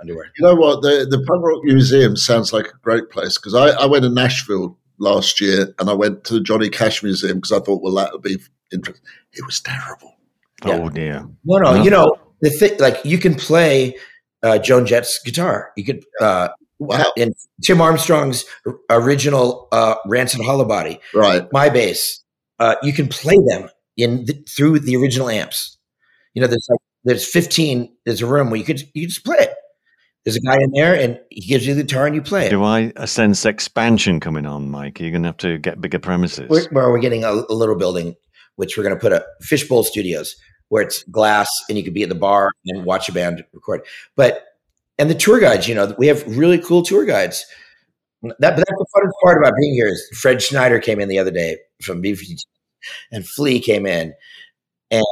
underwear. 0.00 0.30
You 0.38 0.46
know 0.46 0.54
what? 0.54 0.82
The 0.82 1.06
the 1.08 1.22
Punk 1.26 1.44
Rock 1.44 1.62
Museum 1.64 2.16
sounds 2.16 2.52
like 2.52 2.66
a 2.66 2.78
great 2.82 3.10
place 3.10 3.36
because 3.36 3.54
I, 3.54 3.68
I 3.68 3.86
went 3.86 4.04
to 4.04 4.10
Nashville 4.10 4.78
last 4.98 5.40
year 5.40 5.74
and 5.78 5.90
I 5.90 5.94
went 5.94 6.24
to 6.24 6.34
the 6.34 6.40
Johnny 6.40 6.68
Cash 6.68 7.02
Museum 7.02 7.38
because 7.38 7.52
I 7.52 7.60
thought, 7.60 7.82
well, 7.82 7.94
that 7.94 8.12
would 8.12 8.22
be 8.22 8.38
interesting. 8.72 9.04
It 9.32 9.44
was 9.46 9.60
terrible. 9.60 10.16
Yeah. 10.64 10.80
Oh 10.82 10.88
dear. 10.88 11.26
No, 11.44 11.58
no, 11.58 11.74
no. 11.74 11.82
You 11.82 11.90
know 11.90 12.16
the 12.40 12.50
thing, 12.50 12.78
like 12.78 13.04
you 13.04 13.18
can 13.18 13.34
play 13.34 13.96
uh, 14.42 14.58
Joan 14.58 14.86
Jett's 14.86 15.20
guitar. 15.22 15.72
You 15.76 15.84
could 15.84 16.04
uh, 16.20 16.48
Wow. 16.80 17.12
And 17.16 17.34
Tim 17.62 17.80
Armstrong's 17.80 18.44
original 18.88 19.68
uh, 19.70 19.96
Rancid 20.06 20.40
Hollow 20.40 20.64
Body. 20.64 20.98
Right. 21.14 21.46
My 21.52 21.68
bass. 21.68 22.20
Uh, 22.58 22.76
you 22.82 22.92
can 22.92 23.06
play 23.06 23.36
them 23.48 23.68
in 23.96 24.24
the, 24.24 24.32
through 24.48 24.80
the 24.80 24.96
original 24.96 25.28
amps. 25.28 25.78
You 26.34 26.42
know, 26.42 26.48
there's 26.48 26.66
like 26.70 26.80
there's 27.04 27.26
15. 27.26 27.94
There's 28.04 28.22
a 28.22 28.26
room 28.26 28.50
where 28.50 28.58
you 28.58 28.64
could 28.64 28.82
you 28.94 29.06
just 29.06 29.24
play 29.24 29.36
it. 29.38 29.54
There's 30.24 30.36
a 30.36 30.40
guy 30.40 30.56
in 30.56 30.70
there, 30.74 30.94
and 30.94 31.18
he 31.30 31.40
gives 31.40 31.66
you 31.66 31.74
the 31.74 31.82
guitar, 31.82 32.06
and 32.06 32.14
you 32.14 32.20
play 32.20 32.46
it. 32.46 32.50
Do 32.50 32.62
I 32.62 32.92
sense 33.06 33.46
expansion 33.46 34.20
coming 34.20 34.44
on, 34.44 34.70
Mike? 34.70 35.00
You're 35.00 35.10
going 35.10 35.22
to 35.22 35.28
have 35.28 35.38
to 35.38 35.56
get 35.56 35.80
bigger 35.80 35.98
premises. 35.98 36.46
We're, 36.50 36.66
well, 36.72 36.90
we're 36.90 36.98
getting 36.98 37.24
a, 37.24 37.30
a 37.30 37.54
little 37.54 37.74
building, 37.74 38.14
which 38.56 38.76
we're 38.76 38.82
going 38.82 38.94
to 38.94 39.00
put 39.00 39.12
a 39.12 39.24
Fishbowl 39.40 39.82
Studios, 39.82 40.36
where 40.68 40.82
it's 40.82 41.04
glass, 41.04 41.48
and 41.70 41.78
you 41.78 41.84
could 41.84 41.94
be 41.94 42.02
at 42.02 42.10
the 42.10 42.14
bar 42.14 42.50
and 42.66 42.84
watch 42.84 43.08
a 43.08 43.12
band 43.12 43.42
record. 43.54 43.80
But 44.14 44.44
and 45.00 45.10
the 45.10 45.14
tour 45.14 45.40
guides. 45.40 45.66
You 45.66 45.74
know, 45.74 45.94
we 45.98 46.06
have 46.06 46.24
really 46.26 46.58
cool 46.58 46.82
tour 46.82 47.04
guides. 47.04 47.44
That, 48.22 48.36
but 48.38 48.56
that's 48.56 48.70
the 48.70 48.86
funnest 48.94 49.12
part 49.24 49.38
about 49.38 49.54
being 49.58 49.72
here 49.72 49.88
is 49.88 50.06
Fred 50.20 50.42
Schneider 50.42 50.78
came 50.78 51.00
in 51.00 51.08
the 51.08 51.18
other 51.18 51.30
day 51.30 51.56
from 51.82 52.02
BFG, 52.02 52.38
and 53.10 53.26
Flea 53.26 53.60
came 53.60 53.86
in, 53.86 54.12
and 54.90 55.04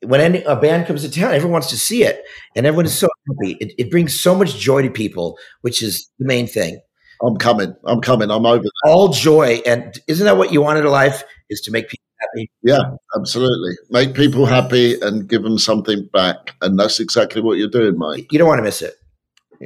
when 0.00 0.20
any, 0.20 0.42
a 0.44 0.56
band 0.56 0.86
comes 0.86 1.02
to 1.02 1.10
town, 1.10 1.34
everyone 1.34 1.52
wants 1.52 1.68
to 1.68 1.78
see 1.78 2.04
it, 2.04 2.22
and 2.56 2.64
everyone 2.64 2.86
is 2.86 2.96
so 2.96 3.08
happy. 3.28 3.58
It, 3.60 3.74
it, 3.76 3.90
brings 3.90 4.18
so 4.18 4.34
much 4.34 4.56
joy 4.56 4.80
to 4.80 4.90
people, 4.90 5.38
which 5.60 5.82
is 5.82 6.10
the 6.18 6.26
main 6.26 6.46
thing. 6.46 6.80
I'm 7.22 7.36
coming. 7.36 7.74
I'm 7.84 8.00
coming. 8.00 8.30
I'm 8.30 8.46
over. 8.46 8.62
That. 8.62 8.72
All 8.86 9.08
joy, 9.08 9.60
and 9.66 9.98
isn't 10.08 10.24
that 10.24 10.38
what 10.38 10.50
you 10.50 10.62
want 10.62 10.78
in 10.78 10.86
a 10.86 10.90
life? 10.90 11.22
Is 11.50 11.60
to 11.62 11.70
make 11.70 11.90
people 11.90 12.04
happy. 12.20 12.50
Yeah, 12.62 12.80
absolutely. 13.14 13.74
Make 13.90 14.14
people 14.14 14.46
happy 14.46 14.98
and 15.00 15.28
give 15.28 15.42
them 15.42 15.58
something 15.58 16.08
back, 16.14 16.54
and 16.62 16.78
that's 16.78 16.98
exactly 16.98 17.42
what 17.42 17.58
you're 17.58 17.68
doing, 17.68 17.98
Mike. 17.98 18.32
You 18.32 18.38
don't 18.38 18.48
want 18.48 18.58
to 18.60 18.64
miss 18.64 18.80
it. 18.80 18.94